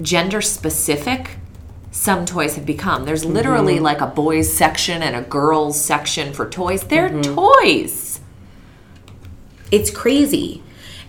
gender 0.00 0.40
specific 0.40 1.38
some 1.94 2.26
toys 2.26 2.56
have 2.56 2.66
become. 2.66 3.04
There's 3.04 3.24
literally 3.24 3.76
mm-hmm. 3.76 3.84
like 3.84 4.00
a 4.00 4.08
boys 4.08 4.52
section 4.52 5.00
and 5.00 5.14
a 5.14 5.22
girls 5.22 5.80
section 5.80 6.32
for 6.32 6.50
toys. 6.50 6.82
They're 6.82 7.08
mm-hmm. 7.08 7.36
toys. 7.36 8.20
It's 9.70 9.92
crazy. 9.92 10.63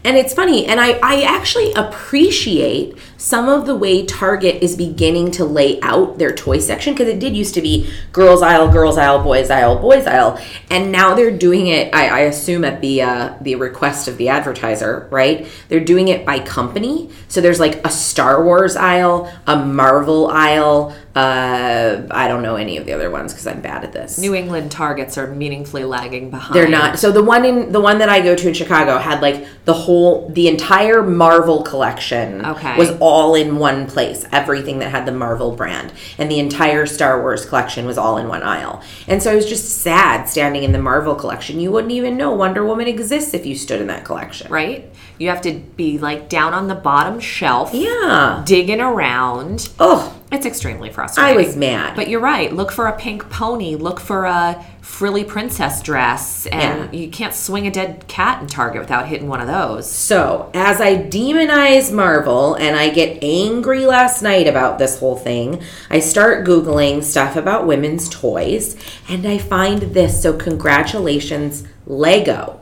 And 0.06 0.18
it's 0.18 0.36
funny, 0.36 0.68
and 0.68 0.80
I, 0.80 1.00
I 1.02 1.24
actually 1.24 1.74
appreciate 1.74 2.96
some 3.18 3.50
of 3.50 3.66
the 3.66 3.76
way 3.76 4.06
Target 4.06 4.62
is 4.62 4.78
beginning 4.78 5.32
to 5.32 5.46
lay 5.46 5.82
out 5.82 6.20
their 6.20 6.32
toy 6.32 6.60
section 6.60 6.94
because 6.94 7.08
it 7.08 7.18
did 7.18 7.36
used 7.36 7.56
to 7.56 7.62
be 7.62 7.92
girls 8.12 8.44
aisle, 8.44 8.72
girls 8.72 9.00
aisle, 9.00 9.24
boys 9.24 9.50
aisle, 9.50 9.80
boys 9.80 10.06
aisle, 10.06 10.40
and 10.70 10.92
now 10.92 11.16
they're 11.16 11.36
doing 11.36 11.66
it. 11.66 11.92
I, 11.92 12.08
I 12.08 12.20
assume 12.20 12.64
at 12.64 12.82
the 12.82 13.02
uh, 13.02 13.34
the 13.42 13.56
request 13.56 14.08
of 14.08 14.18
the 14.18 14.30
advertiser, 14.30 15.08
right? 15.10 15.48
They're 15.70 15.80
doing 15.84 16.10
it 16.10 16.24
by 16.24 16.38
company. 16.38 17.10
So 17.28 17.42
there's 17.42 17.60
like 17.60 17.84
a 17.84 17.90
Star 17.90 18.44
Wars 18.44 18.76
aisle, 18.76 19.34
a 19.48 19.58
Marvel 19.66 20.28
aisle. 20.28 20.96
Uh, 21.16 22.06
I 22.12 22.28
don't 22.28 22.44
know 22.44 22.58
any 22.58 22.76
of 22.76 22.86
the 22.86 22.92
other 22.92 23.10
ones 23.10 23.32
because 23.32 23.48
I'm 23.48 23.62
bad 23.62 23.86
at 23.86 23.94
this. 23.94 24.18
New 24.18 24.36
England 24.36 24.70
targets 24.70 25.18
are 25.18 25.28
meaningfully 25.28 25.86
lagging 25.86 26.30
behind. 26.30 26.54
They're 26.54 26.68
not. 26.68 27.00
So 27.00 27.10
the 27.12 27.24
one 27.24 27.46
in 27.46 27.72
the 27.72 27.80
one 27.80 28.00
that 28.00 28.10
I 28.10 28.20
go 28.20 28.36
to 28.36 28.48
in 28.50 28.54
Chicago 28.54 28.98
had 28.98 29.22
like 29.22 29.48
the 29.64 29.74
whole 29.74 30.28
the 30.30 30.50
entire 30.50 31.02
Marvel 31.04 31.64
collection 31.64 32.46
Okay. 32.46 32.78
was 32.78 32.92
all 33.00 33.34
in 33.34 33.58
one 33.60 33.88
place. 33.88 34.26
Everything 34.34 34.80
that 34.80 34.90
had 34.92 35.06
the 35.06 35.14
Marvel 35.14 35.56
brand 35.56 35.94
and 36.18 36.30
the 36.30 36.40
entire 36.40 36.86
Star 36.86 37.22
Wars 37.22 37.46
collection 37.46 37.86
was 37.86 37.98
all 37.98 38.18
in 38.18 38.28
one 38.28 38.44
aisle. 38.44 38.84
And 39.08 39.24
so 39.24 39.32
I 39.32 39.36
was 39.36 39.46
just 39.48 39.80
sad 39.84 40.28
standing 40.28 40.64
in 40.64 40.74
the 40.74 40.82
Marvel 40.82 41.16
collection. 41.16 41.62
You 41.62 41.72
wouldn't 41.72 41.94
even 41.94 42.18
know 42.18 42.32
Wonder 42.32 42.66
Woman 42.66 42.88
exists 42.88 43.34
if 43.34 43.46
you 43.46 43.56
stood 43.56 43.80
in 43.80 43.88
that 43.88 44.04
collection. 44.04 44.52
right? 44.52 44.90
You 45.18 45.30
have 45.30 45.42
to 45.44 45.54
be 45.54 45.98
like 45.98 46.28
down 46.28 46.54
on 46.54 46.68
the 46.68 46.76
bottom 46.76 47.22
shelf, 47.22 47.74
Yeah. 47.74 48.44
digging 48.46 48.82
around. 48.82 49.70
Oh, 49.80 50.12
It's 50.32 50.46
extremely 50.46 50.90
frustrating. 50.90 51.05
I 51.18 51.34
was 51.34 51.56
mad. 51.56 51.96
But 51.96 52.10
you're 52.10 52.20
right. 52.20 52.54
Look 52.54 52.72
for 52.72 52.88
a 52.88 52.98
pink 52.98 53.30
pony. 53.30 53.76
Look 53.76 54.00
for 54.00 54.26
a 54.26 54.64
frilly 54.82 55.24
princess 55.24 55.82
dress, 55.82 56.46
and 56.48 56.94
you 56.94 57.10
can't 57.10 57.34
swing 57.34 57.66
a 57.66 57.72
dead 57.72 58.08
cat 58.08 58.42
in 58.42 58.48
Target 58.48 58.82
without 58.82 59.08
hitting 59.08 59.28
one 59.28 59.42
of 59.42 59.48
those. 59.48 59.92
So, 59.92 60.52
as 60.54 60.80
I 60.80 60.96
demonize 60.96 61.92
Marvel 61.92 62.54
and 62.54 62.76
I 62.76 62.90
get 62.90 63.24
angry 63.24 63.86
last 63.86 64.22
night 64.22 64.48
about 64.48 64.78
this 64.78 65.00
whole 65.00 65.18
thing, 65.18 65.62
I 65.90 66.00
start 66.00 66.46
Googling 66.46 67.04
stuff 67.04 67.36
about 67.36 67.66
women's 67.66 68.08
toys 68.10 68.78
and 69.10 69.26
I 69.26 69.38
find 69.38 69.82
this. 69.82 70.22
So, 70.22 70.34
congratulations, 70.34 71.66
Lego. 71.88 72.60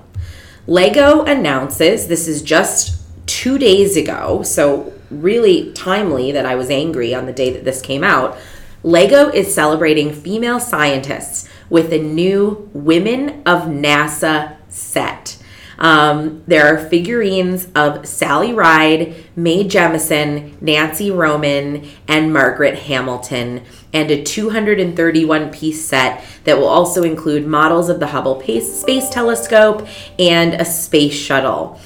Lego 0.65 1.25
announces 1.25 2.07
this 2.07 2.27
is 2.27 2.41
just 2.41 3.01
two 3.25 3.57
days 3.57 3.97
ago, 3.97 4.43
so 4.43 4.92
really 5.21 5.71
timely 5.73 6.31
that 6.31 6.45
I 6.45 6.55
was 6.55 6.69
angry 6.69 7.13
on 7.13 7.25
the 7.25 7.33
day 7.33 7.51
that 7.51 7.63
this 7.63 7.81
came 7.81 8.03
out. 8.03 8.37
Lego 8.83 9.29
is 9.29 9.53
celebrating 9.53 10.11
female 10.11 10.59
scientists 10.59 11.47
with 11.69 11.93
a 11.93 11.99
new 11.99 12.69
Women 12.73 13.43
of 13.45 13.63
NASA 13.63 14.57
set. 14.67 15.37
Um, 15.79 16.43
there 16.47 16.67
are 16.67 16.89
figurines 16.89 17.67
of 17.75 18.05
Sally 18.07 18.53
Ride, 18.53 19.15
Mae 19.35 19.63
Jemison, 19.63 20.61
Nancy 20.61 21.11
Roman, 21.11 21.87
and 22.07 22.31
Margaret 22.31 22.77
Hamilton, 22.77 23.63
and 23.91 24.11
a 24.11 24.23
231 24.23 25.51
piece 25.51 25.83
set 25.83 26.23
that 26.43 26.57
will 26.57 26.67
also 26.67 27.03
include 27.03 27.45
models 27.45 27.89
of 27.89 27.99
the 27.99 28.07
Hubble 28.07 28.41
Space 28.41 29.09
Telescope 29.09 29.87
and 30.19 30.53
a 30.53 30.65
space 30.65 31.13
shuttle. 31.13 31.79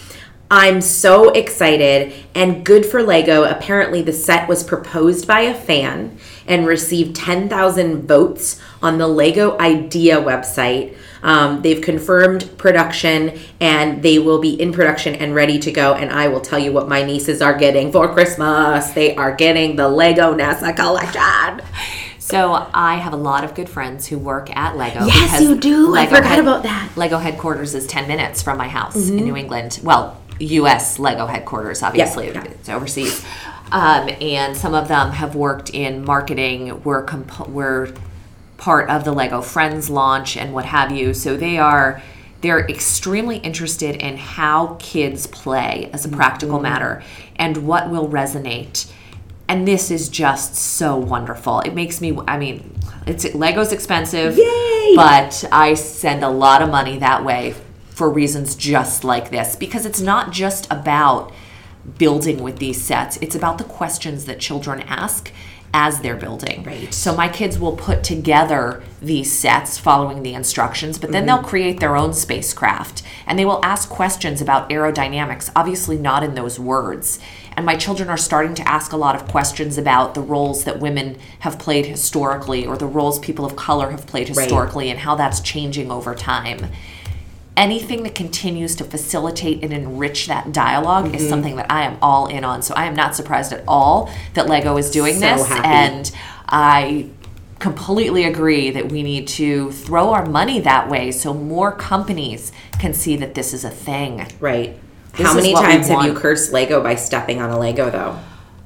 I'm 0.49 0.79
so 0.79 1.29
excited 1.31 2.13
and 2.33 2.65
good 2.65 2.85
for 2.85 3.03
Lego. 3.03 3.43
Apparently, 3.43 4.01
the 4.01 4.13
set 4.13 4.47
was 4.47 4.63
proposed 4.63 5.27
by 5.27 5.41
a 5.41 5.53
fan 5.53 6.17
and 6.45 6.65
received 6.65 7.15
10,000 7.17 8.07
votes 8.07 8.61
on 8.81 8.97
the 8.97 9.07
Lego 9.07 9.57
Idea 9.59 10.21
website. 10.21 10.95
Um, 11.21 11.61
they've 11.61 11.81
confirmed 11.81 12.49
production 12.57 13.37
and 13.59 14.01
they 14.01 14.19
will 14.19 14.39
be 14.39 14.59
in 14.59 14.71
production 14.71 15.15
and 15.15 15.35
ready 15.35 15.59
to 15.59 15.71
go. 15.71 15.95
And 15.95 16.11
I 16.11 16.29
will 16.29 16.39
tell 16.39 16.59
you 16.59 16.71
what 16.71 16.87
my 16.87 17.03
nieces 17.03 17.41
are 17.41 17.57
getting 17.57 17.91
for 17.91 18.13
Christmas. 18.13 18.91
They 18.91 19.15
are 19.15 19.35
getting 19.35 19.75
the 19.75 19.89
Lego 19.89 20.33
NASA 20.33 20.73
collection. 20.73 21.65
So 22.19 22.69
I 22.73 22.95
have 22.95 23.13
a 23.13 23.17
lot 23.17 23.43
of 23.43 23.55
good 23.55 23.69
friends 23.69 24.07
who 24.07 24.17
work 24.17 24.55
at 24.55 24.77
Lego. 24.77 25.05
Yes, 25.05 25.41
you 25.41 25.57
do. 25.57 25.95
I 25.95 26.07
forgot 26.07 26.39
about 26.39 26.63
that. 26.63 26.89
Mm-hmm. 26.89 26.99
Lego 26.99 27.17
headquarters 27.17 27.73
is 27.73 27.87
10 27.87 28.07
minutes 28.07 28.41
from 28.41 28.57
my 28.57 28.67
house 28.67 29.09
in 29.09 29.15
New 29.15 29.37
England. 29.37 29.79
Well, 29.81 30.17
U.S. 30.39 30.99
Lego 30.99 31.25
headquarters, 31.25 31.83
obviously, 31.83 32.27
yeah. 32.27 32.43
it's 32.43 32.69
overseas. 32.69 33.25
Um, 33.71 34.09
and 34.21 34.55
some 34.55 34.73
of 34.73 34.87
them 34.87 35.11
have 35.11 35.35
worked 35.35 35.71
in 35.71 36.05
marketing, 36.05 36.83
were, 36.83 37.03
comp- 37.03 37.49
were 37.49 37.93
part 38.57 38.89
of 38.89 39.03
the 39.03 39.11
Lego 39.11 39.41
Friends 39.41 39.89
launch 39.89 40.37
and 40.37 40.53
what 40.53 40.65
have 40.65 40.91
you. 40.91 41.13
So 41.13 41.37
they 41.37 41.57
are 41.57 42.01
they're 42.41 42.67
extremely 42.69 43.37
interested 43.37 43.95
in 43.95 44.17
how 44.17 44.77
kids 44.79 45.25
play 45.25 45.89
as 45.91 46.05
a 46.05 46.09
practical 46.09 46.59
matter 46.59 47.03
and 47.35 47.65
what 47.67 47.89
will 47.89 48.07
resonate. 48.07 48.91
And 49.47 49.67
this 49.67 49.89
is 49.89 50.07
just 50.07 50.55
so 50.55 50.97
wonderful. 50.97 51.61
It 51.61 51.73
makes 51.73 51.99
me 51.99 52.17
I 52.27 52.37
mean, 52.37 52.77
it's 53.05 53.33
Lego's 53.33 53.71
expensive, 53.71 54.37
Yay! 54.37 54.93
but 54.95 55.43
I 55.51 55.73
send 55.73 56.23
a 56.23 56.29
lot 56.29 56.61
of 56.61 56.69
money 56.69 56.99
that 56.99 57.23
way 57.23 57.55
for 57.97 58.11
reasons 58.11 58.55
just 58.55 59.03
like 59.03 59.31
this 59.31 59.55
because 59.55 59.83
it's 59.83 59.99
not 59.99 60.31
just 60.31 60.67
about 60.69 61.33
building 61.97 62.43
with 62.43 62.59
these 62.59 62.79
sets. 62.79 63.17
It's 63.23 63.33
about 63.33 63.57
the 63.57 63.63
questions 63.63 64.25
that 64.25 64.39
children 64.39 64.81
ask 64.81 65.31
as 65.73 66.01
they're 66.01 66.15
building. 66.15 66.61
Right. 66.61 66.93
So 66.93 67.15
my 67.15 67.27
kids 67.27 67.57
will 67.57 67.75
put 67.75 68.03
together 68.03 68.83
these 69.01 69.33
sets 69.33 69.79
following 69.79 70.21
the 70.21 70.35
instructions, 70.35 70.99
but 70.99 71.11
then 71.11 71.25
mm-hmm. 71.25 71.41
they'll 71.41 71.49
create 71.49 71.79
their 71.79 71.95
own 71.95 72.13
spacecraft 72.13 73.01
and 73.25 73.37
they 73.37 73.45
will 73.45 73.65
ask 73.65 73.89
questions 73.89 74.43
about 74.43 74.69
aerodynamics, 74.69 75.49
obviously 75.55 75.97
not 75.97 76.23
in 76.23 76.35
those 76.35 76.59
words. 76.59 77.17
And 77.55 77.65
my 77.65 77.75
children 77.75 78.09
are 78.09 78.17
starting 78.17 78.53
to 78.55 78.67
ask 78.67 78.91
a 78.91 78.97
lot 78.97 79.15
of 79.15 79.27
questions 79.27 79.75
about 79.79 80.13
the 80.13 80.21
roles 80.21 80.65
that 80.65 80.79
women 80.79 81.17
have 81.39 81.57
played 81.57 81.87
historically 81.87 82.67
or 82.67 82.77
the 82.77 82.85
roles 82.85 83.17
people 83.17 83.43
of 83.43 83.55
color 83.55 83.89
have 83.89 84.05
played 84.05 84.27
historically 84.27 84.91
and 84.91 84.99
how 84.99 85.15
that's 85.15 85.39
changing 85.39 85.89
over 85.89 86.13
time 86.13 86.67
anything 87.57 88.03
that 88.03 88.15
continues 88.15 88.75
to 88.75 88.83
facilitate 88.85 89.63
and 89.63 89.73
enrich 89.73 90.27
that 90.27 90.53
dialog 90.53 91.05
Mm-hmm. 91.05 91.15
is 91.15 91.27
something 91.27 91.55
that 91.57 91.69
I 91.71 91.83
am 91.83 91.97
all 92.01 92.27
in 92.27 92.43
on. 92.45 92.61
So 92.61 92.73
I 92.75 92.85
am 92.85 92.95
not 92.95 93.15
surprised 93.15 93.51
at 93.51 93.63
all 93.67 94.09
that 94.35 94.47
Lego 94.47 94.77
is 94.77 94.89
doing 94.91 95.15
So 95.15 95.19
this. 95.21 95.47
happy. 95.47 95.67
And 95.67 96.11
I 96.47 97.09
completely 97.59 98.23
agree 98.23 98.69
that 98.69 98.91
we 98.91 99.01
need 99.03 99.27
to 99.27 99.71
throw 99.71 100.11
our 100.11 100.25
money 100.25 100.59
that 100.61 100.87
way 100.89 101.11
so 101.11 101.33
more 101.33 101.71
companies 101.71 102.51
can 102.79 102.93
see 102.93 103.15
that 103.17 103.33
this 103.33 103.53
is 103.53 103.65
a 103.65 103.69
thing. 103.71 104.25
Right. 104.39 104.77
This 105.13 105.25
How 105.25 105.33
many 105.33 105.53
times 105.53 105.87
have 105.87 106.05
you 106.05 106.13
cursed 106.13 106.53
Lego 106.53 106.81
by 106.83 106.93
stepping 106.95 107.41
on 107.41 107.49
a 107.49 107.57
Lego, 107.57 107.89
though? 107.89 108.19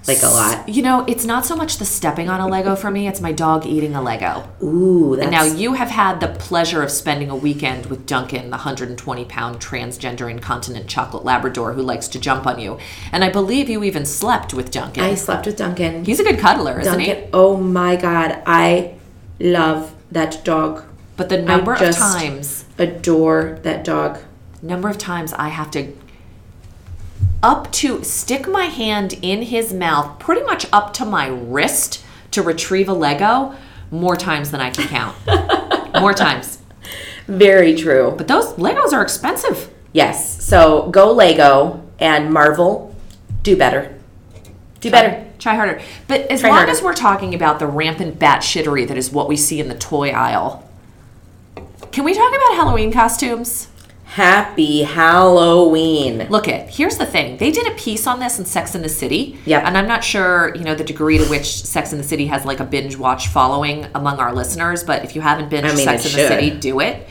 Like 0.08 0.24
a 0.24 0.28
lot. 0.28 0.68
You 0.68 0.82
know, 0.82 1.06
it's 1.08 1.26
not 1.26 1.46
so 1.46 1.56
much 1.56 1.78
the 1.78 1.86
stepping 1.86 2.28
on 2.28 2.40
a 2.40 2.48
Lego 2.48 2.76
for 2.76 2.90
me, 2.90 3.08
it's 3.08 3.22
my 3.22 3.32
dog 3.32 3.66
eating 3.66 3.94
a 3.94 4.02
Lego. 4.02 4.50
Ooh, 4.64 5.16
that's 5.16 5.24
And 5.28 5.32
now 5.32 5.44
you 5.44 5.74
have 5.74 5.90
had 5.90 6.20
the 6.20 6.28
pleasure 6.28 6.82
of 6.82 6.90
spending 6.90 7.30
a 7.30 7.36
weekend 7.36 7.86
with 7.86 8.06
Duncan, 8.08 8.46
the 8.46 8.58
120 8.58 9.26
pound 9.26 9.60
transgender 9.60 10.30
incontinent 10.30 10.88
chocolate 10.88 11.24
Labrador 11.24 11.74
who 11.74 11.84
likes 11.84 12.08
to 12.10 12.20
jump 12.20 12.48
on 12.48 12.60
you. 12.60 12.80
And 13.12 13.24
I 13.24 13.30
believe 13.30 13.70
you 13.70 13.84
even 13.84 14.06
slept 14.06 14.54
with 14.54 14.72
Duncan. 14.72 15.04
I 15.04 15.16
slept 15.16 15.46
with 15.46 15.58
Duncan. 15.58 16.04
He's 16.04 16.20
a 16.20 16.24
good 16.24 16.40
cuddler, 16.40 16.80
isn't 16.80 17.00
he? 17.00 17.28
Oh 17.32 17.58
my 17.58 17.96
god, 17.96 18.42
I 18.46 18.96
love 19.40 19.94
that 20.12 20.44
dog. 20.44 20.84
But 21.16 21.30
the 21.30 21.42
number 21.42 21.74
of 21.74 21.80
just- 21.80 22.00
times, 22.00 22.66
Adore 22.80 23.60
that 23.62 23.84
dog. 23.84 24.18
number 24.64 24.90
of 24.90 24.98
times 24.98 25.34
I 25.34 25.50
have 25.50 25.70
to 25.72 25.94
up 27.44 27.72
to 27.74 28.04
stick 28.04 28.48
my 28.48 28.66
hand 28.66 29.18
in 29.22 29.44
his 29.44 29.74
mouth, 29.74 30.20
pretty 30.20 30.44
much 30.44 30.66
up 30.72 30.94
to 30.96 31.06
my 31.06 31.28
wrist 31.28 32.04
to 32.32 32.42
retrieve 32.42 32.88
a 32.88 32.94
Lego, 32.94 33.56
more 33.90 34.16
times 34.16 34.52
than 34.52 34.62
I 34.62 34.70
can 34.70 34.88
count. 34.88 35.16
more 36.00 36.14
times. 36.14 36.60
Very 37.28 37.76
true. 37.76 38.14
But 38.18 38.28
those 38.28 38.54
Legos 38.54 38.94
are 38.94 39.02
expensive. 39.02 39.72
Yes. 39.94 40.44
So 40.44 40.90
go 40.90 41.12
Lego 41.12 41.84
and 42.00 42.34
Marvel. 42.34 42.96
Do 43.44 43.58
better. 43.58 43.98
Do 44.80 44.90
better. 44.90 45.28
Try 45.40 45.56
harder. 45.56 45.82
But 46.08 46.32
as 46.32 46.42
Try 46.42 46.50
long 46.50 46.58
harder. 46.60 46.72
as 46.72 46.82
we're 46.82 46.94
talking 46.94 47.34
about 47.34 47.60
the 47.60 47.68
rampant 47.68 48.20
batshittery 48.20 48.88
that 48.88 48.98
is 48.98 49.12
what 49.12 49.28
we 49.28 49.36
see 49.36 49.60
in 49.60 49.68
the 49.68 49.76
toy 49.76 50.10
aisle, 50.10 50.68
can 51.92 52.06
we 52.06 52.14
talk 52.14 52.30
about 52.30 52.56
Halloween 52.56 52.92
costumes? 52.92 53.68
Happy 54.12 54.82
Halloween. 54.84 56.28
Look 56.30 56.50
it. 56.50 56.70
Here's 56.70 56.98
the 56.98 57.06
thing. 57.06 57.38
They 57.38 57.50
did 57.50 57.66
a 57.66 57.76
piece 57.76 58.06
on 58.08 58.20
this 58.20 58.40
in 58.40 58.44
Sex 58.46 58.76
in 58.76 58.82
the 58.82 58.90
City. 58.90 59.40
Yeah. 59.46 59.66
And 59.66 59.78
I'm 59.78 59.88
not 59.88 60.04
sure, 60.04 60.54
you 60.54 60.66
know, 60.66 60.76
the 60.76 60.84
degree 60.84 61.18
to 61.18 61.24
which 61.28 61.64
Sex 61.64 61.94
in 61.94 61.98
the 61.98 62.04
City 62.04 62.28
has 62.28 62.44
like 62.44 62.60
a 62.60 62.66
binge 62.66 62.98
watch 62.98 63.30
following 63.30 63.88
among 63.96 64.20
our 64.20 64.34
listeners, 64.34 64.84
but 64.84 65.06
if 65.06 65.16
you 65.16 65.22
haven't 65.22 65.50
binged 65.50 65.72
I 65.72 65.76
mean, 65.76 65.86
Sex 65.86 66.06
in 66.08 66.12
the. 66.12 66.28
City, 66.28 66.50
do 66.50 66.82
it. 66.82 67.08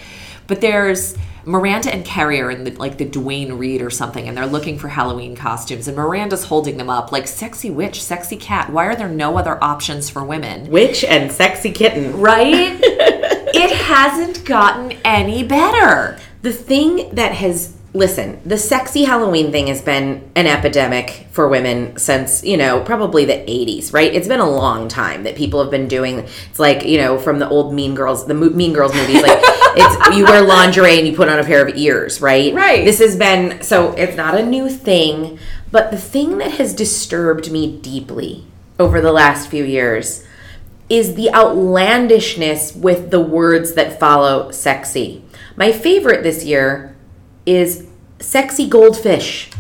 But 0.47 0.61
there's 0.61 1.17
Miranda 1.47 1.91
and 1.91 2.05
Carrie 2.05 2.39
are 2.39 2.51
in 2.51 2.65
the, 2.65 2.73
like 2.73 2.99
the 2.99 3.07
Duane 3.07 3.55
Reade 3.55 3.81
or 3.81 3.89
something, 3.89 4.29
and 4.29 4.37
they're 4.37 4.45
looking 4.45 4.79
for 4.79 4.89
Halloween 4.89 5.35
costumes, 5.35 5.89
and 5.89 5.97
Miranda's 5.97 6.45
holding 6.45 6.77
them 6.77 6.91
up 6.91 7.13
like 7.13 7.27
sexy 7.27 7.71
witch, 7.71 8.03
sexy 8.03 8.37
cat. 8.37 8.71
Why 8.71 8.85
are 8.85 8.95
there 8.95 9.09
no 9.09 9.39
other 9.39 9.63
options 9.65 10.11
for 10.11 10.23
women? 10.23 10.71
Witch 10.71 11.03
and 11.05 11.33
sexy 11.33 11.73
kitten. 11.73 12.21
Right? 12.21 12.79
it 12.83 13.75
hasn't 13.75 14.45
gotten 14.45 14.99
any 15.03 15.43
better. 15.45 16.19
The 16.43 16.53
thing 16.53 17.15
that 17.15 17.33
has 17.33 17.77
listen, 17.93 18.41
the 18.45 18.57
sexy 18.57 19.05
Halloween 19.05 19.51
thing 19.51 19.67
has 19.67 19.83
been 19.83 20.31
an 20.37 20.47
epidemic 20.47 21.27
for 21.33 21.49
women 21.49 21.97
since, 21.99 22.45
you 22.45 22.57
know, 22.57 22.81
probably 22.81 23.25
the 23.25 23.33
80s, 23.33 23.93
right? 23.93 24.15
It's 24.15 24.29
been 24.29 24.41
a 24.41 24.49
long 24.49 24.87
time 24.87 25.25
that 25.25 25.35
people 25.35 25.61
have 25.61 25.73
been 25.73 25.89
doing 25.89 26.21
it's 26.21 26.59
like, 26.59 26.85
you 26.85 26.99
know, 26.99 27.19
from 27.19 27.41
the 27.41 27.49
old 27.49 27.75
Mean 27.75 27.95
Girls, 27.95 28.27
the 28.27 28.35
Mo- 28.35 28.51
Mean 28.51 28.73
Girls 28.73 28.95
movies 28.95 29.23
like 29.23 29.39
it's 29.77 30.17
you 30.17 30.25
wear 30.25 30.43
lingerie 30.43 30.99
and 30.99 31.07
you 31.07 31.17
put 31.17 31.29
on 31.29 31.39
a 31.39 31.45
pair 31.45 31.67
of 31.67 31.77
ears, 31.77 32.21
right? 32.21 32.55
Right. 32.55 32.85
This 32.85 33.01
has 33.01 33.17
been 33.17 33.63
so 33.63 33.93
it's 33.93 34.17
not 34.17 34.35
a 34.39 34.45
new 34.45 34.69
thing, 34.69 35.39
but 35.71 35.91
the 35.91 35.99
thing 35.99 36.39
that 36.39 36.53
has 36.53 36.75
disturbed 36.75 37.51
me 37.51 37.79
deeply 37.81 38.47
over 38.79 39.01
the 39.01 39.13
last 39.13 39.49
few 39.49 39.65
years 39.65 40.25
is 40.89 41.15
the 41.15 41.33
outlandishness 41.33 42.75
with 42.75 43.11
the 43.11 43.21
words 43.21 43.75
that 43.75 43.99
follow 44.01 44.51
sexy. 44.51 45.23
My 45.61 45.73
favorite 45.73 46.23
this 46.23 46.43
year 46.43 46.97
is 47.45 47.87
sexy 48.19 48.67
goldfish. 48.67 49.51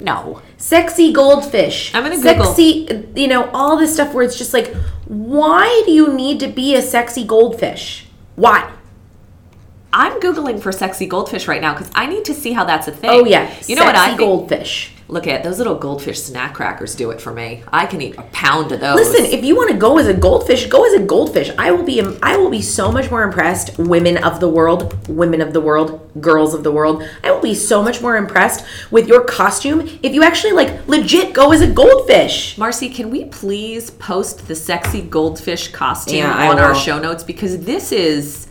No. 0.00 0.40
Sexy 0.56 1.12
goldfish. 1.12 1.94
I'm 1.94 2.02
gonna 2.02 2.16
Google. 2.16 2.46
Sexy, 2.46 2.88
you 3.14 3.28
know, 3.28 3.50
all 3.50 3.76
this 3.76 3.92
stuff 3.92 4.14
where 4.14 4.24
it's 4.24 4.38
just 4.38 4.54
like, 4.54 4.74
why 5.04 5.82
do 5.84 5.92
you 5.92 6.14
need 6.14 6.40
to 6.40 6.48
be 6.48 6.74
a 6.74 6.80
sexy 6.80 7.24
goldfish? 7.24 8.06
Why? 8.36 8.72
I'm 9.92 10.18
Googling 10.18 10.62
for 10.62 10.72
sexy 10.72 11.04
goldfish 11.04 11.46
right 11.46 11.60
now 11.60 11.74
because 11.74 11.90
I 11.94 12.06
need 12.06 12.24
to 12.24 12.32
see 12.34 12.52
how 12.52 12.64
that's 12.64 12.88
a 12.88 12.92
thing. 12.92 13.10
Oh 13.10 13.26
yeah, 13.26 13.52
You 13.66 13.76
know 13.76 13.84
what 13.84 13.96
I 13.96 14.06
Sexy 14.06 14.16
think? 14.16 14.28
goldfish. 14.30 14.94
Look 15.10 15.26
at 15.26 15.42
those 15.42 15.58
little 15.58 15.74
goldfish 15.74 16.22
snack 16.22 16.54
crackers 16.54 16.94
do 16.94 17.10
it 17.10 17.20
for 17.20 17.32
me. 17.32 17.64
I 17.72 17.86
can 17.86 18.00
eat 18.00 18.16
a 18.16 18.22
pound 18.30 18.70
of 18.70 18.78
those. 18.78 18.94
Listen, 18.94 19.24
if 19.24 19.44
you 19.44 19.56
want 19.56 19.72
to 19.72 19.76
go 19.76 19.98
as 19.98 20.06
a 20.06 20.14
goldfish, 20.14 20.66
go 20.66 20.86
as 20.86 20.92
a 20.92 21.04
goldfish. 21.04 21.50
I 21.58 21.72
will 21.72 21.82
be 21.82 22.00
I 22.22 22.36
will 22.36 22.48
be 22.48 22.62
so 22.62 22.92
much 22.92 23.10
more 23.10 23.24
impressed, 23.24 23.76
women 23.76 24.18
of 24.18 24.38
the 24.38 24.48
world, 24.48 25.08
women 25.08 25.40
of 25.40 25.52
the 25.52 25.60
world, 25.60 26.08
girls 26.20 26.54
of 26.54 26.62
the 26.62 26.70
world. 26.70 27.02
I 27.24 27.32
will 27.32 27.40
be 27.40 27.56
so 27.56 27.82
much 27.82 28.00
more 28.00 28.16
impressed 28.16 28.64
with 28.92 29.08
your 29.08 29.24
costume 29.24 29.80
if 30.00 30.14
you 30.14 30.22
actually 30.22 30.52
like 30.52 30.86
legit 30.86 31.34
go 31.34 31.50
as 31.52 31.60
a 31.60 31.66
goldfish. 31.66 32.56
Marcy, 32.56 32.88
can 32.88 33.10
we 33.10 33.24
please 33.24 33.90
post 33.90 34.46
the 34.46 34.54
sexy 34.54 35.02
goldfish 35.02 35.72
costume 35.72 36.18
Yeah, 36.18 36.50
on 36.50 36.60
our 36.60 36.76
show 36.76 37.00
notes 37.00 37.24
because 37.24 37.64
this 37.64 37.90
is 37.90 38.46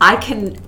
I 0.00 0.16
can 0.16 0.58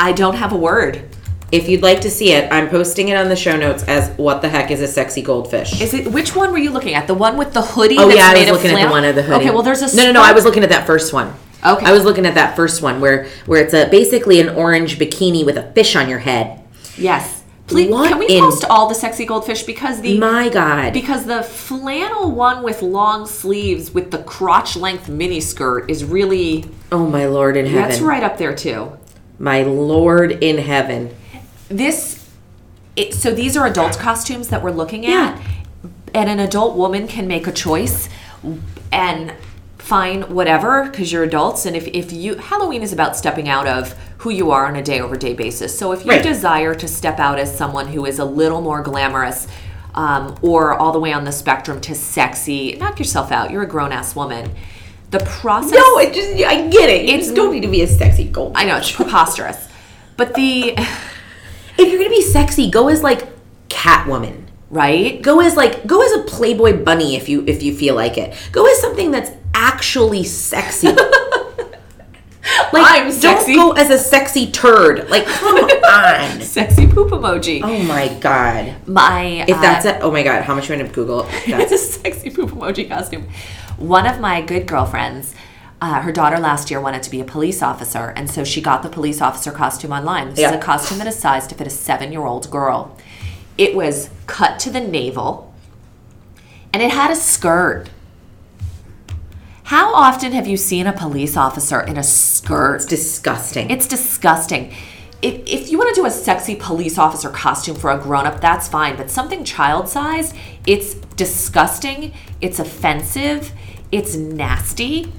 I 0.00 0.12
don't 0.12 0.36
have 0.36 0.52
a 0.52 0.56
word. 0.56 1.04
If 1.50 1.68
you'd 1.68 1.82
like 1.82 2.02
to 2.02 2.10
see 2.10 2.32
it, 2.32 2.52
I'm 2.52 2.68
posting 2.68 3.08
it 3.08 3.16
on 3.16 3.28
the 3.30 3.36
show 3.36 3.56
notes 3.56 3.82
as 3.84 4.10
what 4.18 4.42
the 4.42 4.48
heck 4.50 4.70
is 4.70 4.82
a 4.82 4.86
sexy 4.88 5.22
goldfish. 5.22 5.80
Is 5.80 5.94
it 5.94 6.12
which 6.12 6.36
one 6.36 6.52
were 6.52 6.58
you 6.58 6.70
looking 6.70 6.94
at? 6.94 7.06
The 7.06 7.14
one 7.14 7.38
with 7.38 7.54
the 7.54 7.62
hoodie 7.62 7.96
Oh 7.98 8.08
yeah, 8.10 8.32
I 8.34 8.38
was 8.38 8.50
looking 8.50 8.76
at 8.76 8.84
the 8.84 8.90
one 8.90 9.04
of 9.04 9.14
the 9.14 9.22
hoodie. 9.22 9.46
Okay, 9.46 9.50
well 9.50 9.62
there's 9.62 9.80
a 9.80 9.96
no, 9.96 10.04
no, 10.04 10.12
no. 10.12 10.22
I 10.22 10.32
was 10.32 10.44
looking 10.44 10.62
at 10.62 10.68
that 10.68 10.86
first 10.86 11.12
one. 11.12 11.32
Okay. 11.64 11.86
I 11.86 11.92
was 11.92 12.04
looking 12.04 12.26
at 12.26 12.34
that 12.34 12.54
first 12.54 12.82
one 12.82 13.00
where 13.00 13.26
where 13.46 13.64
it's 13.64 13.72
a 13.72 13.88
basically 13.88 14.40
an 14.40 14.50
orange 14.50 14.98
bikini 14.98 15.44
with 15.44 15.56
a 15.56 15.72
fish 15.72 15.96
on 15.96 16.08
your 16.08 16.18
head. 16.18 16.62
Yes. 16.96 17.36
Please, 17.66 17.90
What 17.90 18.08
can 18.08 18.18
we 18.18 18.26
in- 18.28 18.42
post 18.42 18.64
all 18.64 18.88
the 18.88 18.94
sexy 18.94 19.26
goldfish 19.26 19.62
because 19.62 20.00
the 20.00 20.18
My 20.18 20.48
God. 20.48 20.92
because 20.94 21.26
the 21.26 21.42
flannel 21.42 22.30
one 22.30 22.62
with 22.62 22.80
long 22.80 23.26
sleeves 23.26 23.92
with 23.92 24.10
the 24.10 24.18
crotch 24.22 24.74
length 24.74 25.08
mini 25.10 25.40
skirt 25.40 25.90
is 25.90 26.02
really 26.04 26.64
oh 26.92 27.06
my 27.06 27.26
Lord 27.26 27.56
in 27.58 27.66
heaven. 27.66 27.88
that's 27.88 28.00
right 28.00 28.22
up 28.22 28.38
there 28.38 28.54
too. 28.54 28.92
My 29.38 29.62
Lord 29.62 30.32
in 30.42 30.58
heaven. 30.58 31.14
This 31.68 32.28
it, 32.96 33.14
so 33.14 33.30
these 33.32 33.56
are 33.56 33.66
adult 33.66 33.98
costumes 33.98 34.48
that 34.48 34.62
we're 34.62 34.70
looking 34.72 35.06
at 35.06 35.40
and 36.14 36.28
an 36.28 36.40
adult 36.40 36.76
woman 36.76 37.06
can 37.06 37.28
make 37.28 37.46
a 37.46 37.52
choice 37.52 38.08
and 38.90 39.32
fine 39.76 40.22
whatever 40.34 40.88
because 40.90 41.12
you're 41.12 41.22
adults 41.22 41.64
and 41.66 41.76
if, 41.76 41.86
if 41.88 42.12
you 42.12 42.34
halloween 42.36 42.82
is 42.82 42.92
about 42.92 43.16
stepping 43.16 43.48
out 43.48 43.66
of 43.68 43.92
who 44.18 44.30
you 44.30 44.50
are 44.50 44.66
on 44.66 44.74
a 44.76 44.82
day 44.82 45.00
over 45.00 45.16
day 45.16 45.32
basis 45.34 45.78
so 45.78 45.92
if 45.92 46.04
you 46.04 46.10
Right. 46.10 46.22
desire 46.22 46.74
to 46.74 46.88
step 46.88 47.18
out 47.20 47.38
as 47.38 47.56
someone 47.56 47.86
who 47.88 48.04
is 48.04 48.18
a 48.18 48.24
little 48.24 48.60
more 48.60 48.82
glamorous 48.82 49.46
um, 49.94 50.36
or 50.42 50.74
all 50.74 50.92
the 50.92 50.98
way 50.98 51.12
on 51.12 51.24
the 51.24 51.32
spectrum 51.32 51.80
to 51.82 51.94
sexy 51.94 52.74
knock 52.76 52.98
yourself 52.98 53.30
out 53.30 53.50
you're 53.50 53.62
a 53.62 53.66
grown-ass 53.68 54.16
woman 54.16 54.50
the 55.10 55.20
process 55.20 55.72
No, 55.72 55.98
it 56.00 56.12
just 56.14 56.32
I 56.44 56.66
get 56.68 56.90
it. 56.90 57.04
It's- 57.08 57.30
don't 57.30 57.52
need 57.52 57.62
to 57.62 57.68
be 57.68 57.82
a 57.82 57.86
sexy 57.86 58.24
gold. 58.24 58.52
i 58.56 58.64
know 58.64 58.76
it's 58.76 58.90
preposterous 58.90 59.68
but 60.16 60.34
the 60.34 60.74
If 60.76 60.76
you're 60.78 60.84
gonna 60.84 61.07
be 62.18 62.22
sexy, 62.22 62.70
go 62.70 62.88
as 62.88 63.02
like 63.02 63.28
Catwoman. 63.68 64.44
right 64.70 65.20
Go 65.22 65.40
as 65.40 65.56
like 65.56 65.86
go 65.86 66.02
as 66.02 66.12
a 66.12 66.22
Playboy 66.24 66.82
bunny 66.84 67.16
if 67.16 67.28
you 67.28 67.44
if 67.46 67.62
you 67.62 67.74
feel 67.74 67.94
like 67.94 68.18
it. 68.18 68.34
Go 68.52 68.66
as 68.66 68.80
something 68.80 69.10
that's 69.10 69.30
actually 69.54 70.24
sexy. 70.24 70.88
like 72.72 72.72
I'm 72.72 73.12
sexy. 73.12 73.54
don't 73.54 73.74
go 73.74 73.80
as 73.80 73.90
a 73.90 73.98
sexy 73.98 74.50
turd. 74.50 75.08
Like 75.10 75.26
come 75.26 75.56
on. 75.58 76.40
sexy 76.40 76.86
poop 76.86 77.10
emoji 77.10 77.60
Oh 77.62 77.82
my 77.84 78.08
god. 78.20 78.74
my 78.86 79.44
If 79.46 79.56
uh, 79.56 79.60
that's 79.60 79.84
it, 79.84 79.98
oh 80.02 80.10
my 80.10 80.22
god, 80.22 80.42
how 80.42 80.54
much 80.54 80.70
am 80.70 80.78
I 80.78 80.82
gonna 80.82 80.92
Google? 80.94 81.26
it's 81.30 81.46
That's 81.46 81.72
a 81.72 81.78
sexy 81.78 82.30
poop 82.30 82.50
emoji 82.50 82.88
costume. 82.88 83.28
One 83.76 84.06
of 84.06 84.18
my 84.20 84.40
good 84.42 84.66
girlfriends, 84.66 85.34
uh, 85.80 86.00
her 86.00 86.12
daughter 86.12 86.38
last 86.38 86.70
year 86.70 86.80
wanted 86.80 87.02
to 87.04 87.10
be 87.10 87.20
a 87.20 87.24
police 87.24 87.62
officer, 87.62 88.12
and 88.16 88.28
so 88.28 88.44
she 88.44 88.60
got 88.60 88.82
the 88.82 88.88
police 88.88 89.20
officer 89.20 89.52
costume 89.52 89.92
online. 89.92 90.30
This 90.30 90.40
Yeah. 90.40 90.50
is 90.50 90.56
a 90.56 90.58
costume 90.58 90.98
that 90.98 91.06
is 91.06 91.18
sized 91.18 91.50
to 91.50 91.54
fit 91.54 91.66
a 91.66 91.70
seven-year-old 91.70 92.50
girl. 92.50 92.96
It 93.56 93.74
was 93.76 94.10
cut 94.26 94.58
to 94.60 94.70
the 94.70 94.80
navel, 94.80 95.52
and 96.72 96.82
it 96.82 96.90
had 96.92 97.10
a 97.10 97.16
skirt. 97.16 97.90
How 99.64 99.94
often 99.94 100.32
have 100.32 100.46
you 100.46 100.56
seen 100.56 100.86
a 100.86 100.92
police 100.92 101.36
officer 101.36 101.80
in 101.80 101.96
a 101.98 102.02
skirt? 102.02 102.76
It's 102.76 102.86
disgusting. 102.86 103.70
It's 103.70 103.86
disgusting. 103.86 104.72
If, 105.20 105.34
if 105.46 105.70
you 105.70 105.78
want 105.78 105.94
to 105.94 106.00
do 106.00 106.06
a 106.06 106.10
sexy 106.10 106.54
police 106.54 106.96
officer 106.96 107.28
costume 107.28 107.76
for 107.76 107.90
a 107.90 107.98
grown 107.98 108.26
up, 108.26 108.40
that's 108.40 108.66
fine. 108.68 108.96
But 108.96 109.10
something 109.10 109.44
child 109.44 109.88
sized, 109.88 110.34
it's 110.66 110.94
disgusting. 111.16 112.14
It's 112.40 112.58
offensive. 112.58 113.52
It's 113.92 114.14
nasty. 114.16 115.12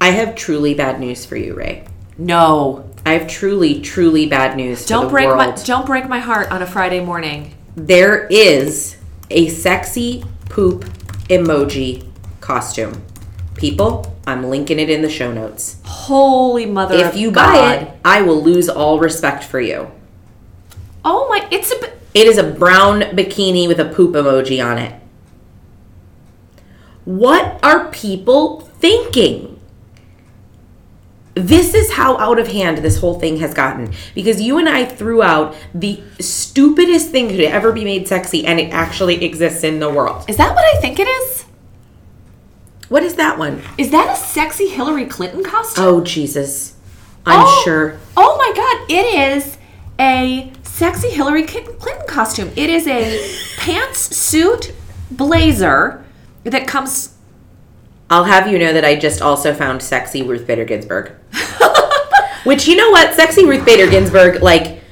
I 0.00 0.10
have 0.10 0.34
truly 0.34 0.74
bad 0.74 0.98
news 0.98 1.26
for 1.26 1.36
you, 1.36 1.54
Ray. 1.54 1.86
No. 2.16 2.90
I 3.04 3.12
have 3.14 3.28
truly, 3.28 3.80
truly 3.80 4.26
bad 4.26 4.56
news. 4.56 4.86
Don't 4.86 5.08
break 5.08 5.26
world. 5.26 5.38
my 5.38 5.62
don't 5.64 5.86
break 5.86 6.08
my 6.08 6.18
heart 6.18 6.50
on 6.50 6.62
a 6.62 6.66
Friday 6.66 7.00
morning. 7.00 7.54
there 7.76 8.26
is 8.28 8.96
a 9.30 9.48
sexy 9.48 10.24
poop 10.48 10.84
emoji 11.28 12.06
costume. 12.40 13.02
People, 13.54 14.16
I'm 14.26 14.44
linking 14.44 14.78
it 14.78 14.90
in 14.90 15.02
the 15.02 15.08
show 15.10 15.32
notes. 15.32 15.76
Holy 15.84 16.66
mother 16.66 16.94
If 16.96 17.08
of 17.08 17.16
you 17.16 17.30
God. 17.30 17.52
buy 17.52 17.74
it, 17.76 17.98
I 18.04 18.22
will 18.22 18.42
lose 18.42 18.68
all 18.68 18.98
respect 18.98 19.44
for 19.44 19.60
you. 19.60 19.90
Oh 21.04 21.26
my 21.28 21.46
it's 21.50 21.70
a. 21.72 21.90
It 22.12 22.26
is 22.26 22.38
a 22.38 22.42
brown 22.42 23.02
bikini 23.02 23.68
with 23.68 23.78
a 23.78 23.84
poop 23.84 24.14
emoji 24.14 24.64
on 24.64 24.78
it. 24.78 25.00
What 27.04 27.58
are 27.62 27.88
people 27.90 28.60
thinking? 28.60 29.49
This 31.40 31.74
is 31.74 31.92
how 31.92 32.18
out 32.18 32.38
of 32.38 32.48
hand 32.48 32.78
this 32.78 32.98
whole 32.98 33.18
thing 33.18 33.38
has 33.38 33.54
gotten. 33.54 33.92
Because 34.14 34.40
you 34.42 34.58
and 34.58 34.68
I 34.68 34.84
threw 34.84 35.22
out 35.22 35.56
the 35.74 36.02
stupidest 36.20 37.10
thing 37.10 37.28
to 37.28 37.44
ever 37.44 37.72
be 37.72 37.84
made 37.84 38.06
sexy, 38.06 38.44
and 38.44 38.60
it 38.60 38.72
actually 38.72 39.24
exists 39.24 39.64
in 39.64 39.80
the 39.80 39.88
world. 39.88 40.24
Is 40.28 40.36
that 40.36 40.54
what 40.54 40.64
I 40.64 40.80
think 40.80 40.98
it 41.00 41.08
is? 41.08 41.44
What 42.88 43.02
is 43.04 43.14
that 43.14 43.38
one? 43.38 43.62
Is 43.78 43.90
that 43.90 44.12
a 44.12 44.16
sexy 44.16 44.68
Hillary 44.68 45.06
Clinton 45.06 45.42
costume? 45.44 45.84
Oh, 45.84 46.00
Jesus. 46.02 46.74
I'm 47.24 47.44
Oh, 47.46 47.62
sure. 47.64 47.98
Oh 48.16 48.36
my 48.36 48.52
God! 48.54 48.90
It 48.90 49.36
is 49.36 49.58
a 49.98 50.52
sexy 50.62 51.10
Hillary 51.10 51.44
Clinton 51.44 51.76
Clinton 51.78 52.06
costume. 52.06 52.50
It 52.56 52.68
is 52.70 52.86
a 52.86 53.36
pants 53.58 54.16
suit 54.16 54.72
blazer 55.10 56.04
that 56.44 56.66
comes. 56.66 57.14
I'll 58.10 58.24
have 58.24 58.48
you 58.48 58.58
know 58.58 58.72
that 58.72 58.84
I 58.84 58.96
just 58.96 59.22
also 59.22 59.54
found 59.54 59.80
sexy 59.80 60.22
Ruth 60.22 60.44
Bader 60.44 60.64
Ginsburg. 60.64 61.12
Which, 62.44 62.66
you 62.66 62.74
know 62.74 62.90
what? 62.90 63.14
Sexy 63.14 63.46
Ruth 63.46 63.64
Bader 63.64 63.88
Ginsburg, 63.88 64.42
like, 64.42 64.82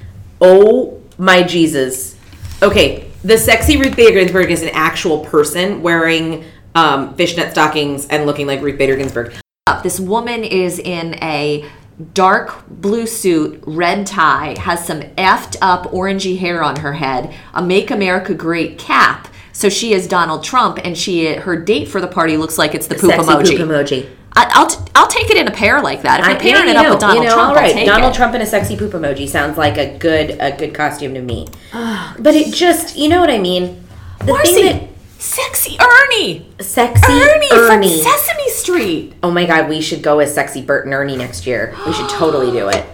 oh 0.40 1.02
my 1.18 1.42
Jesus. 1.42 2.14
Okay, 2.62 3.10
the 3.24 3.36
sexy 3.36 3.76
Ruth 3.76 3.96
Bader 3.96 4.20
Ginsburg 4.20 4.52
is 4.52 4.62
an 4.62 4.68
actual 4.68 5.24
person 5.24 5.82
wearing 5.82 6.44
um, 6.76 7.14
fishnet 7.16 7.50
stockings 7.50 8.06
and 8.06 8.24
looking 8.24 8.46
like 8.46 8.62
Ruth 8.62 8.78
Bader 8.78 8.94
Ginsburg. 8.94 9.34
This 9.82 9.98
woman 9.98 10.44
is 10.44 10.78
in 10.78 11.14
a 11.22 11.68
dark 12.14 12.68
blue 12.68 13.06
suit, 13.06 13.62
red 13.66 14.06
tie, 14.06 14.54
has 14.60 14.86
some 14.86 15.00
effed 15.00 15.56
up 15.60 15.84
orangey 15.86 16.38
hair 16.38 16.62
on 16.62 16.76
her 16.76 16.92
head, 16.94 17.34
a 17.52 17.62
"Make 17.62 17.90
America 17.90 18.34
Great" 18.34 18.78
cap. 18.78 19.28
So 19.58 19.68
she 19.68 19.92
is 19.92 20.06
Donald 20.06 20.44
Trump, 20.44 20.78
and 20.84 20.96
she 20.96 21.34
her 21.34 21.56
date 21.56 21.88
for 21.88 22.00
the 22.00 22.06
party 22.06 22.36
looks 22.36 22.58
like 22.58 22.76
it's 22.76 22.86
the 22.86 22.94
poop 22.94 23.10
sexy 23.10 23.28
emoji. 23.28 23.56
poop 23.56 23.68
emoji. 23.68 24.08
I, 24.36 24.48
I'll 24.54 24.68
t- 24.68 24.92
I'll 24.94 25.08
take 25.08 25.30
it 25.30 25.36
in 25.36 25.48
a 25.48 25.50
pair 25.50 25.82
like 25.82 26.02
that. 26.02 26.20
If 26.20 26.26
you're 26.28 26.38
pairing 26.38 26.70
it 26.70 26.76
up 26.76 26.84
know, 26.84 26.90
with 26.92 27.00
Donald 27.00 27.24
you 27.24 27.28
know, 27.28 27.34
Trump, 27.34 27.48
all 27.48 27.56
right. 27.56 27.84
Donald 27.84 28.14
it. 28.14 28.16
Trump 28.16 28.34
and 28.34 28.42
a 28.44 28.46
sexy 28.46 28.76
poop 28.76 28.92
emoji 28.92 29.28
sounds 29.28 29.58
like 29.58 29.76
a 29.76 29.98
good 29.98 30.36
a 30.38 30.56
good 30.56 30.74
costume 30.74 31.12
to 31.14 31.22
me. 31.22 31.48
but 31.72 32.36
it 32.36 32.54
just, 32.54 32.96
you 32.96 33.08
know 33.08 33.20
what 33.20 33.30
I 33.30 33.38
mean. 33.38 33.84
The 34.20 34.26
Marcy, 34.26 34.54
thing 34.54 34.64
that 34.64 34.88
sexy 35.18 35.76
Ernie, 35.80 36.46
sexy 36.60 37.12
Ernie, 37.12 37.48
Ernie. 37.50 38.00
from 38.00 38.12
Sesame 38.12 38.50
Street. 38.50 39.14
oh 39.24 39.32
my 39.32 39.44
god, 39.44 39.68
we 39.68 39.80
should 39.80 40.04
go 40.04 40.20
as 40.20 40.32
sexy 40.32 40.62
Bert 40.62 40.84
and 40.84 40.94
Ernie 40.94 41.16
next 41.16 41.48
year. 41.48 41.74
We 41.84 41.92
should 41.92 42.08
totally 42.08 42.52
do 42.52 42.68
it. 42.68 42.86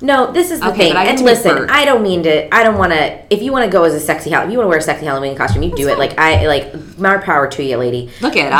No, 0.00 0.30
this 0.32 0.50
is 0.50 0.60
the 0.60 0.70
Okay, 0.70 0.92
thing. 0.92 0.96
And 0.96 1.20
listen. 1.20 1.68
I 1.68 1.84
don't 1.84 2.02
mean 2.02 2.22
to. 2.22 2.54
I 2.54 2.62
don't 2.62 2.78
want 2.78 2.92
to. 2.92 3.20
If 3.34 3.42
you 3.42 3.52
want 3.52 3.64
to 3.64 3.70
go 3.70 3.84
as 3.84 3.94
a 3.94 4.00
sexy, 4.00 4.30
Halloween, 4.30 4.50
if 4.50 4.52
you 4.52 4.58
want 4.58 4.66
to 4.66 4.70
wear 4.70 4.78
a 4.78 4.82
sexy 4.82 5.06
Halloween 5.06 5.36
costume, 5.36 5.62
you 5.62 5.74
do 5.74 5.88
it. 5.88 5.98
Like 5.98 6.18
I 6.18 6.46
like 6.46 6.98
more 6.98 7.20
power 7.20 7.48
to 7.48 7.62
you, 7.62 7.76
lady. 7.76 8.10
Look 8.20 8.36
at 8.36 8.50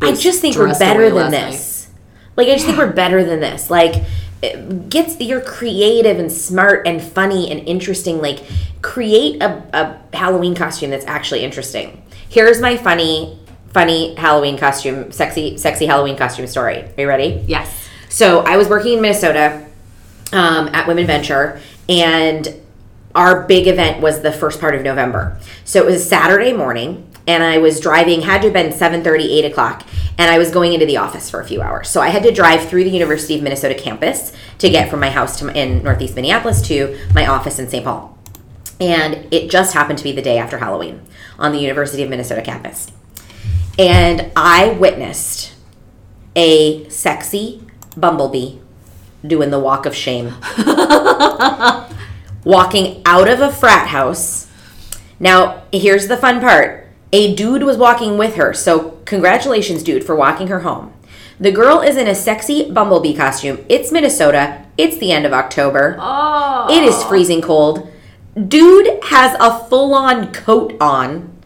But 0.00 0.08
I 0.08 0.10
I 0.10 0.14
just 0.14 0.40
think 0.40 0.56
we're 0.56 0.78
better 0.78 1.10
than 1.10 1.30
this. 1.30 1.88
Like 2.36 2.48
I 2.48 2.54
just 2.54 2.66
think 2.66 2.78
we're 2.78 2.92
better 2.92 3.24
than 3.24 3.40
this. 3.40 3.70
Like 3.70 4.04
gets 4.88 5.18
you're 5.20 5.40
creative 5.40 6.18
and 6.18 6.30
smart 6.30 6.86
and 6.86 7.02
funny 7.02 7.50
and 7.50 7.66
interesting. 7.66 8.20
Like 8.20 8.42
create 8.82 9.42
a, 9.42 10.00
a 10.12 10.16
Halloween 10.16 10.54
costume 10.54 10.90
that's 10.90 11.06
actually 11.06 11.42
interesting. 11.44 12.02
Here's 12.28 12.60
my 12.60 12.76
funny, 12.76 13.38
funny 13.68 14.14
Halloween 14.14 14.58
costume, 14.58 15.12
sexy, 15.12 15.56
sexy 15.58 15.86
Halloween 15.86 16.16
costume 16.16 16.46
story. 16.46 16.82
Are 16.82 17.00
you 17.00 17.08
ready? 17.08 17.44
Yes. 17.46 17.88
So 18.08 18.40
I 18.40 18.56
was 18.56 18.68
working 18.68 18.94
in 18.94 19.00
Minnesota 19.00 19.66
um, 20.32 20.68
at 20.68 20.86
WomenVenture, 20.86 21.60
and 21.88 22.60
our 23.14 23.44
big 23.44 23.66
event 23.66 24.02
was 24.02 24.20
the 24.20 24.32
first 24.32 24.60
part 24.60 24.74
of 24.74 24.82
November. 24.82 25.38
So 25.64 25.82
it 25.82 25.86
was 25.86 26.06
Saturday 26.06 26.52
morning, 26.52 27.10
and 27.26 27.42
I 27.42 27.58
was 27.58 27.80
driving. 27.80 28.22
Had 28.22 28.42
to 28.42 28.48
have 28.48 28.52
been 28.52 28.72
7:30, 28.72 29.38
8 29.38 29.44
o'clock, 29.46 29.82
and 30.18 30.30
I 30.30 30.38
was 30.38 30.50
going 30.50 30.72
into 30.72 30.86
the 30.86 30.98
office 30.98 31.30
for 31.30 31.40
a 31.40 31.44
few 31.44 31.62
hours. 31.62 31.88
So 31.88 32.00
I 32.00 32.08
had 32.08 32.22
to 32.24 32.32
drive 32.32 32.68
through 32.68 32.84
the 32.84 32.90
University 32.90 33.36
of 33.36 33.42
Minnesota 33.42 33.74
campus 33.74 34.32
to 34.58 34.68
get 34.68 34.90
from 34.90 35.00
my 35.00 35.10
house 35.10 35.40
in 35.42 35.82
Northeast 35.82 36.14
Minneapolis 36.14 36.60
to 36.68 36.98
my 37.14 37.26
office 37.26 37.58
in 37.58 37.68
St. 37.68 37.84
Paul. 37.84 38.16
And 38.78 39.26
it 39.32 39.50
just 39.50 39.72
happened 39.72 39.98
to 39.98 40.04
be 40.04 40.12
the 40.12 40.22
day 40.22 40.38
after 40.38 40.58
Halloween 40.58 41.00
on 41.38 41.52
the 41.52 41.58
University 41.58 42.02
of 42.02 42.10
Minnesota 42.10 42.42
campus. 42.42 42.92
And 43.78 44.30
I 44.36 44.70
witnessed 44.70 45.54
a 46.34 46.88
sexy 46.90 47.62
bumblebee 47.96 48.58
doing 49.28 49.50
the 49.50 49.58
walk 49.58 49.86
of 49.86 49.94
shame. 49.94 50.34
walking 52.44 53.02
out 53.04 53.28
of 53.28 53.40
a 53.40 53.50
frat 53.50 53.88
house. 53.88 54.46
Now, 55.18 55.64
here's 55.72 56.08
the 56.08 56.16
fun 56.16 56.40
part. 56.40 56.86
A 57.12 57.34
dude 57.34 57.62
was 57.62 57.76
walking 57.76 58.18
with 58.18 58.36
her, 58.36 58.52
so 58.52 59.00
congratulations, 59.04 59.82
dude, 59.82 60.04
for 60.04 60.14
walking 60.14 60.48
her 60.48 60.60
home. 60.60 60.92
The 61.38 61.52
girl 61.52 61.80
is 61.80 61.96
in 61.96 62.06
a 62.06 62.14
sexy 62.14 62.70
bumblebee 62.70 63.14
costume. 63.14 63.64
It's 63.68 63.92
Minnesota. 63.92 64.64
It's 64.78 64.96
the 64.98 65.12
end 65.12 65.26
of 65.26 65.32
October. 65.32 65.96
Oh. 66.00 66.66
It 66.70 66.82
is 66.82 67.02
freezing 67.04 67.42
cold. 67.42 67.90
Dude 68.48 69.02
has 69.04 69.36
a 69.40 69.58
full 69.64 69.94
on 69.94 70.32
coat 70.32 70.76
on, 70.80 71.36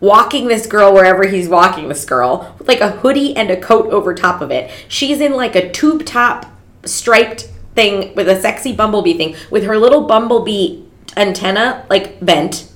walking 0.00 0.48
this 0.48 0.66
girl 0.66 0.92
wherever 0.92 1.24
he's 1.24 1.48
walking 1.48 1.88
this 1.88 2.04
girl, 2.04 2.54
with 2.58 2.68
like 2.68 2.80
a 2.80 2.90
hoodie 2.90 3.36
and 3.36 3.50
a 3.50 3.60
coat 3.60 3.86
over 3.92 4.14
top 4.14 4.40
of 4.40 4.50
it. 4.50 4.70
She's 4.88 5.20
in 5.20 5.32
like 5.34 5.54
a 5.54 5.70
tube 5.70 6.04
top 6.04 6.46
striped 6.84 7.48
thing 7.74 8.14
with 8.14 8.28
a 8.28 8.40
sexy 8.40 8.72
bumblebee 8.72 9.16
thing 9.16 9.36
with 9.50 9.64
her 9.64 9.78
little 9.78 10.06
bumblebee 10.06 10.82
antenna 11.16 11.86
like 11.88 12.24
bent. 12.24 12.70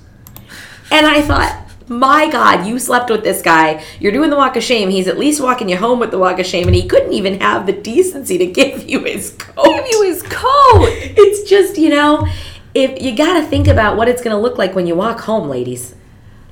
And 0.91 1.05
I 1.05 1.21
thought, 1.21 1.65
my 1.87 2.29
God, 2.29 2.65
you 2.65 2.79
slept 2.79 3.09
with 3.09 3.23
this 3.23 3.41
guy. 3.41 3.83
You're 3.99 4.11
doing 4.11 4.29
the 4.29 4.35
walk 4.35 4.55
of 4.55 4.63
shame. 4.63 4.89
He's 4.89 5.07
at 5.07 5.17
least 5.17 5.41
walking 5.41 5.69
you 5.69 5.77
home 5.77 5.99
with 5.99 6.11
the 6.11 6.17
walk 6.17 6.39
of 6.39 6.45
shame, 6.45 6.67
and 6.67 6.75
he 6.75 6.87
couldn't 6.87 7.13
even 7.13 7.39
have 7.39 7.65
the 7.65 7.73
decency 7.73 8.37
to 8.37 8.45
give 8.51 8.89
you 8.89 9.03
his 9.03 9.31
coat. 9.31 9.65
Give 9.65 9.85
you 9.91 10.03
his 10.03 10.21
coat. 10.23 10.89
It's 10.89 11.47
just, 11.47 11.77
you 11.77 11.89
know, 11.89 12.27
if 12.73 13.01
you 13.01 13.15
got 13.15 13.39
to 13.39 13.45
think 13.45 13.67
about 13.67 13.97
what 13.97 14.07
it's 14.07 14.21
going 14.21 14.35
to 14.35 14.41
look 14.41 14.57
like 14.57 14.73
when 14.75 14.87
you 14.87 14.95
walk 14.95 15.21
home, 15.21 15.47
ladies. 15.47 15.95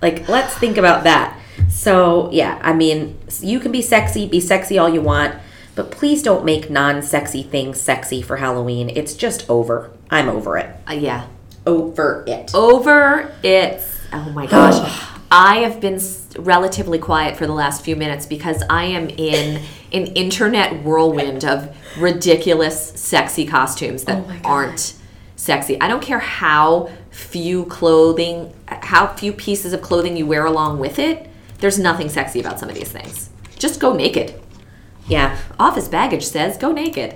Like, 0.01 0.27
let's 0.27 0.53
think 0.55 0.77
about 0.77 1.05
that. 1.05 1.39
So, 1.69 2.29
yeah, 2.31 2.59
I 2.61 2.73
mean, 2.73 3.17
you 3.39 3.59
can 3.59 3.71
be 3.71 3.81
sexy, 3.81 4.27
be 4.27 4.39
sexy 4.39 4.77
all 4.77 4.89
you 4.89 5.01
want, 5.01 5.35
but 5.75 5.91
please 5.91 6.21
don't 6.21 6.45
make 6.45 6.69
non 6.69 7.01
sexy 7.01 7.43
things 7.43 7.79
sexy 7.79 8.21
for 8.21 8.37
Halloween. 8.37 8.89
It's 8.89 9.15
just 9.15 9.49
over. 9.49 9.91
I'm 10.09 10.29
over 10.29 10.57
it. 10.57 10.75
Uh, 10.87 10.93
yeah. 10.93 11.27
Over 11.65 12.23
it. 12.27 12.53
Over 12.53 13.33
it. 13.43 13.81
Oh 14.11 14.29
my 14.31 14.45
gosh. 14.45 15.09
I 15.31 15.57
have 15.61 15.81
been 15.81 15.99
relatively 16.37 16.99
quiet 16.99 17.35
for 17.35 17.47
the 17.47 17.53
last 17.53 17.83
few 17.83 17.95
minutes 17.95 18.27
because 18.27 18.61
I 18.69 18.83
am 18.83 19.09
in 19.09 19.63
an 19.91 20.05
internet 20.07 20.83
whirlwind 20.83 21.43
of 21.43 21.75
ridiculous, 21.97 22.91
sexy 23.01 23.47
costumes 23.47 24.03
that 24.03 24.23
aren't 24.45 24.93
sexy. 25.35 25.81
I 25.81 25.87
don't 25.87 26.03
care 26.03 26.19
how 26.19 26.91
few 27.09 27.65
clothing, 27.65 28.53
how 28.67 29.07
few 29.07 29.33
pieces 29.33 29.73
of 29.73 29.81
clothing 29.81 30.15
you 30.17 30.27
wear 30.27 30.45
along 30.45 30.77
with 30.77 30.99
it. 30.99 31.27
There's 31.57 31.79
nothing 31.79 32.09
sexy 32.09 32.39
about 32.39 32.59
some 32.59 32.69
of 32.69 32.75
these 32.75 32.91
things. 32.91 33.31
Just 33.57 33.79
go 33.79 33.93
naked. 33.93 34.39
Yeah. 35.07 35.37
Office 35.59 35.87
baggage 35.87 36.25
says 36.25 36.57
go 36.57 36.71
naked. 36.71 37.15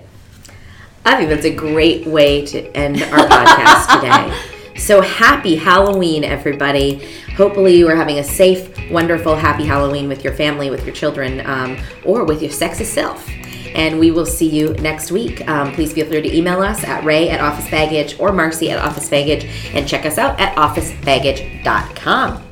I 1.06 1.16
think 1.16 1.30
that's 1.30 1.46
a 1.46 1.56
great 1.56 2.06
way 2.06 2.46
to 2.48 2.62
end 2.76 3.02
our 3.02 3.26
podcast 3.28 3.96
today. 4.02 4.78
So 4.78 5.02
happy 5.02 5.56
Halloween, 5.56 6.24
everybody. 6.24 7.08
Hopefully, 7.36 7.78
you 7.78 7.88
are 7.88 7.96
having 7.96 8.20
a 8.20 8.24
safe, 8.24 8.92
wonderful, 8.92 9.36
happy 9.36 9.66
Halloween 9.66 10.08
with 10.08 10.24
your 10.24 10.34
family, 10.34 10.70
with 10.70 10.86
your 10.86 10.94
children, 10.94 11.42
um, 11.46 11.78
or 12.04 12.26
with 12.26 12.42
your 12.42 12.52
sexy 12.52 12.84
self. 12.84 13.28
And 13.74 14.00
we 14.00 14.12
will 14.12 14.26
see 14.26 14.50
you 14.50 14.74
next 14.76 15.12
week. 15.12 15.48
Um, 15.48 15.72
please 15.74 15.94
feel 15.94 16.08
free 16.08 16.22
to 16.22 16.36
email 16.36 16.62
us 16.62 16.84
at 16.84 17.04
ray 17.04 17.30
at 17.30 17.40
office 17.42 17.70
baggage 17.70 18.20
or 18.20 18.32
marcy 18.32 18.72
at 18.72 18.80
office 18.80 19.08
baggage 19.10 19.46
and 19.74 19.88
check 19.88 20.06
us 20.06 20.18
out 20.18 20.40
at 20.40 20.56
officebaggage.com. 20.56 22.47